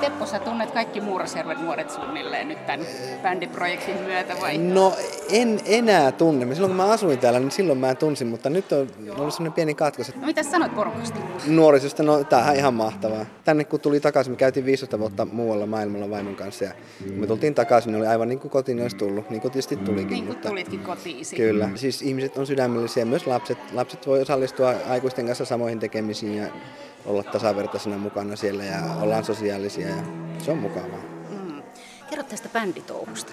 Teppo, 0.00 0.26
sä 0.26 0.38
tunnet 0.38 0.70
kaikki 0.70 1.00
Muurasjärven 1.00 1.64
nuoret 1.64 1.90
suunnilleen 1.90 2.48
nyt 2.48 2.66
tämän 2.66 2.86
bändiprojektin 3.22 3.96
myötä 4.02 4.36
vai? 4.40 4.58
No 4.58 4.92
en 5.30 5.60
enää 5.64 6.12
tunne. 6.12 6.54
Silloin 6.54 6.70
kun 6.70 6.76
mä 6.76 6.92
asuin 6.92 7.18
täällä, 7.18 7.40
niin 7.40 7.50
silloin 7.50 7.78
mä 7.78 7.94
tunsin, 7.94 8.28
mutta 8.28 8.50
nyt 8.50 8.72
on 8.72 8.88
ollut 9.18 9.34
sellainen 9.34 9.52
pieni 9.52 9.74
katkos. 9.74 10.14
No 10.14 10.26
mitä 10.26 10.42
sanoit 10.42 10.74
porukasta? 10.74 11.18
Nuorisosta, 11.46 12.02
no 12.02 12.24
tämähän 12.24 12.56
ihan 12.56 12.74
mahtavaa. 12.74 13.26
Tänne 13.44 13.64
kun 13.64 13.80
tuli 13.80 14.00
takaisin, 14.00 14.32
me 14.32 14.36
käytiin 14.36 14.66
15 14.66 14.98
vuotta 14.98 15.24
muualla 15.24 15.66
maailmalla 15.66 16.10
vaimon 16.10 16.36
kanssa 16.36 16.64
ja 16.64 16.70
kun 16.98 17.12
me 17.12 17.26
tultiin 17.26 17.54
takaisin, 17.54 17.92
niin 17.92 18.00
oli 18.00 18.08
aivan 18.08 18.28
niin 18.28 18.38
kuin 18.38 18.50
kotiin 18.50 18.82
olisi 18.82 18.96
tullut, 18.96 19.30
niin 19.30 19.40
kuin 19.40 19.52
tietysti 19.52 19.76
tulikin. 19.76 20.10
Niin 20.10 20.24
kuin 20.24 20.36
mutta... 20.36 20.48
tulitkin 20.48 20.80
kotiin. 20.80 21.24
Kyllä, 21.36 21.68
siis 21.74 22.02
ihmiset 22.02 22.38
on 22.38 22.46
sydämellisiä, 22.46 23.04
myös 23.04 23.26
lapset. 23.26 23.58
Lapset 23.72 24.06
voi 24.06 24.20
osallistua 24.20 24.74
aikuisten 24.88 25.26
kanssa 25.26 25.44
samoihin 25.44 25.78
tekemisiin 25.78 26.36
ja 26.36 26.46
olla 27.06 27.22
tasavertaisena 27.22 27.98
mukana 27.98 28.36
siellä 28.36 28.64
ja 28.64 28.78
ollaan 29.02 29.24
sosiaalisia 29.24 29.88
ja 29.88 29.96
se 30.38 30.50
on 30.50 30.58
mukavaa. 30.58 31.00
Mm. 31.30 31.62
Kerro 32.10 32.24
tästä 32.24 32.48
bänditouhusta. 32.52 33.32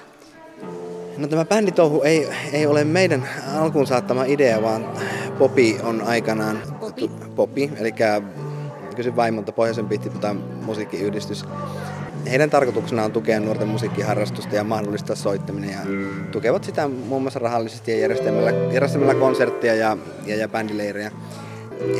No 1.17 1.28
tämä 1.28 1.45
bänditouhu 1.45 2.01
ei, 2.01 2.28
ei 2.54 2.65
ole 2.65 2.84
meidän 2.84 3.30
alkuun 3.58 3.88
saattama 3.88 4.23
idea, 4.23 4.62
vaan 4.62 4.86
Popi 5.39 5.80
on 5.84 6.01
aikanaan... 6.01 6.62
Popi? 6.80 7.12
Popi, 7.36 7.71
eli 7.78 7.93
kysyn 8.95 9.15
vaimolta 9.15 9.51
Pohjoisen 9.51 9.88
Pihtiputaan 9.88 10.38
musiikkiyhdistys. 10.38 11.45
Heidän 12.30 12.49
tarkoituksena 12.49 13.04
on 13.04 13.12
tukea 13.12 13.39
nuorten 13.39 13.67
musiikkiharrastusta 13.67 14.56
ja 14.56 14.63
mahdollistaa 14.63 15.15
soittaminen 15.15 15.69
ja 15.69 15.80
tukevat 16.32 16.63
sitä 16.63 16.88
muun 16.88 17.21
muassa 17.21 17.39
rahallisesti 17.39 17.91
ja 17.91 17.97
järjestämällä, 17.97 18.51
järjestämällä 18.71 19.15
konsertteja 19.15 19.75
ja, 19.75 19.97
ja, 20.25 20.36
ja 20.36 20.47
bändileirejä. 20.47 21.12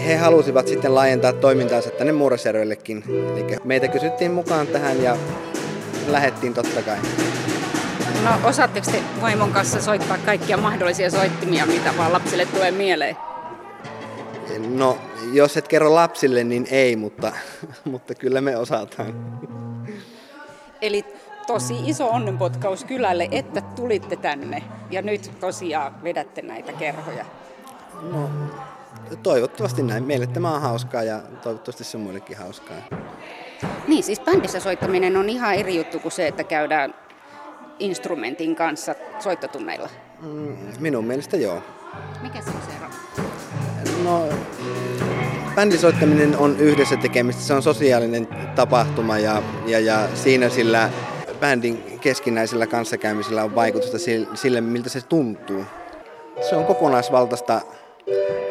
He 0.06 0.16
halusivat 0.16 0.68
sitten 0.68 0.96
laajentaa 0.96 1.34
toimintaansa 1.34 1.90
tänne 1.90 2.14
Muurasjärvellekin. 2.14 3.04
Eli 3.08 3.58
meitä 3.64 3.88
kysyttiin 3.88 4.32
mukaan 4.32 4.68
tähän 4.68 5.04
ja 5.04 5.18
lähettiin 6.08 6.54
totta 6.54 6.82
kai. 6.82 6.98
No 8.24 8.32
osaatteko 8.50 8.92
te 8.92 9.04
vaimon 9.22 9.52
kanssa 9.52 9.82
soittaa 9.82 10.18
kaikkia 10.26 10.58
mahdollisia 10.58 11.12
soittimia, 11.12 11.66
mitä 11.66 11.94
vaan 11.98 12.14
lapsille 12.14 12.46
tulee 12.46 12.72
mieleen? 12.72 13.18
No, 14.68 14.98
jos 15.34 15.58
et 15.58 15.68
kerro 15.68 15.96
lapsille, 15.96 16.44
niin 16.44 16.68
ei, 16.72 16.96
mutta, 16.96 17.32
mutta 17.92 18.16
kyllä 18.16 18.42
me 18.42 18.58
osataan. 18.58 19.40
Eli 20.82 21.06
tosi 21.48 21.76
iso 21.86 22.10
onnenpotkaus 22.10 22.84
kylälle, 22.84 23.28
että 23.32 23.62
tulitte 23.62 24.16
tänne 24.16 24.64
ja 24.92 25.02
nyt 25.02 25.32
tosiaan 25.40 26.04
vedätte 26.04 26.42
näitä 26.42 26.74
kerhoja. 26.74 27.26
No, 28.12 28.30
toivottavasti 29.24 29.84
näin. 29.84 30.04
Meille 30.04 30.28
tämä 30.28 30.56
on 30.56 30.62
hauskaa 30.62 31.04
ja 31.04 31.22
toivottavasti 31.44 31.84
se 31.84 31.98
on 31.98 32.04
muillekin 32.04 32.38
hauskaa. 32.38 32.78
Niin, 33.88 34.04
siis 34.04 34.20
bändissä 34.20 34.60
soittaminen 34.60 35.18
on 35.18 35.30
ihan 35.30 35.56
eri 35.56 35.76
juttu 35.76 36.00
kuin 36.00 36.12
se, 36.12 36.28
että 36.28 36.44
käydään 36.44 36.94
instrumentin 37.80 38.56
kanssa 38.56 38.96
soittotunneilla. 39.20 39.90
Mm, 40.22 40.58
minun 40.80 41.06
mielestä 41.06 41.38
joo. 41.38 41.62
Mikä 42.22 42.42
se 42.42 42.50
on 42.50 42.62
se 42.62 42.72
ero? 42.78 42.90
No, 44.04 44.30
bändisoittaminen 45.56 46.38
on 46.38 46.60
yhdessä 46.60 46.98
tekemistä. 46.98 47.42
Se 47.42 47.54
on 47.54 47.64
sosiaalinen 47.64 48.28
tapahtuma 48.56 49.20
ja, 49.20 49.44
ja, 49.66 49.80
ja 49.80 50.08
siinä 50.14 50.50
sillä 50.50 50.90
bändin 51.40 52.00
keskinäisellä 52.02 52.68
kanssakäymisellä 52.68 53.44
on 53.44 53.56
vaikutusta 53.56 53.98
sille, 54.34 54.62
miltä 54.62 54.90
se 54.90 55.02
tuntuu. 55.02 55.64
Se 56.50 56.56
on 56.56 56.66
kokonaisvaltaista 56.66 57.62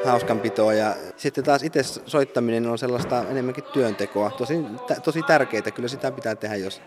hauskanpitoa 0.04 0.74
ja 0.74 0.96
sitten 1.16 1.44
taas 1.44 1.62
itse 1.62 1.82
soittaminen 1.82 2.66
on 2.66 2.78
sellaista 2.78 3.24
enemmänkin 3.30 3.64
työntekoa. 3.64 4.30
Tosi, 4.30 4.54
tosi 5.02 5.22
tärkeää, 5.22 5.70
kyllä 5.74 5.88
sitä 5.88 6.10
pitää 6.10 6.34
tehdä, 6.34 6.56
jos, 6.56 6.82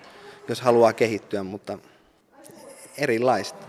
jos 0.48 0.62
haluaa 0.62 0.94
kehittyä, 0.94 1.44
mutta 1.44 1.78
erilaista. 2.98 3.66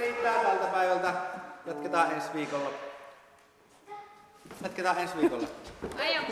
riittää 0.00 0.42
tältä 0.42 0.66
päivältä. 0.66 1.14
Jatketaan 1.66 2.12
ensi 2.12 2.28
viikolla. 2.34 2.70
Jatketaan 4.62 4.98
ensi 4.98 5.16
viikolla. 5.20 5.46
Äijän. 5.98 6.24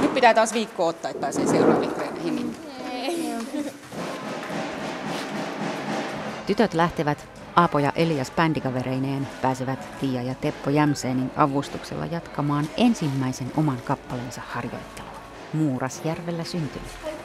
Nyt 0.00 0.14
pitää 0.14 0.34
taas 0.34 0.54
viikko 0.54 0.86
ottaa, 0.86 1.10
että 1.10 1.20
pääsee 1.20 1.46
seuraaviin 1.46 1.94
treeneihin. 1.94 2.56
Tytöt 6.46 6.74
lähtevät 6.74 7.28
Aapo 7.56 7.78
ja 7.78 7.92
Elias 7.96 8.30
bändikavereineen 8.30 9.28
pääsevät 9.42 9.98
Tiia 10.00 10.22
ja 10.22 10.34
Teppo 10.34 10.70
Jämseenin 10.70 11.30
avustuksella 11.36 12.06
jatkamaan 12.06 12.68
ensimmäisen 12.76 13.52
oman 13.56 13.78
kappaleensa 13.84 14.42
harjoittelua. 14.48 15.10
Muurasjärvellä 15.52 16.44
syntynyt. 16.44 17.15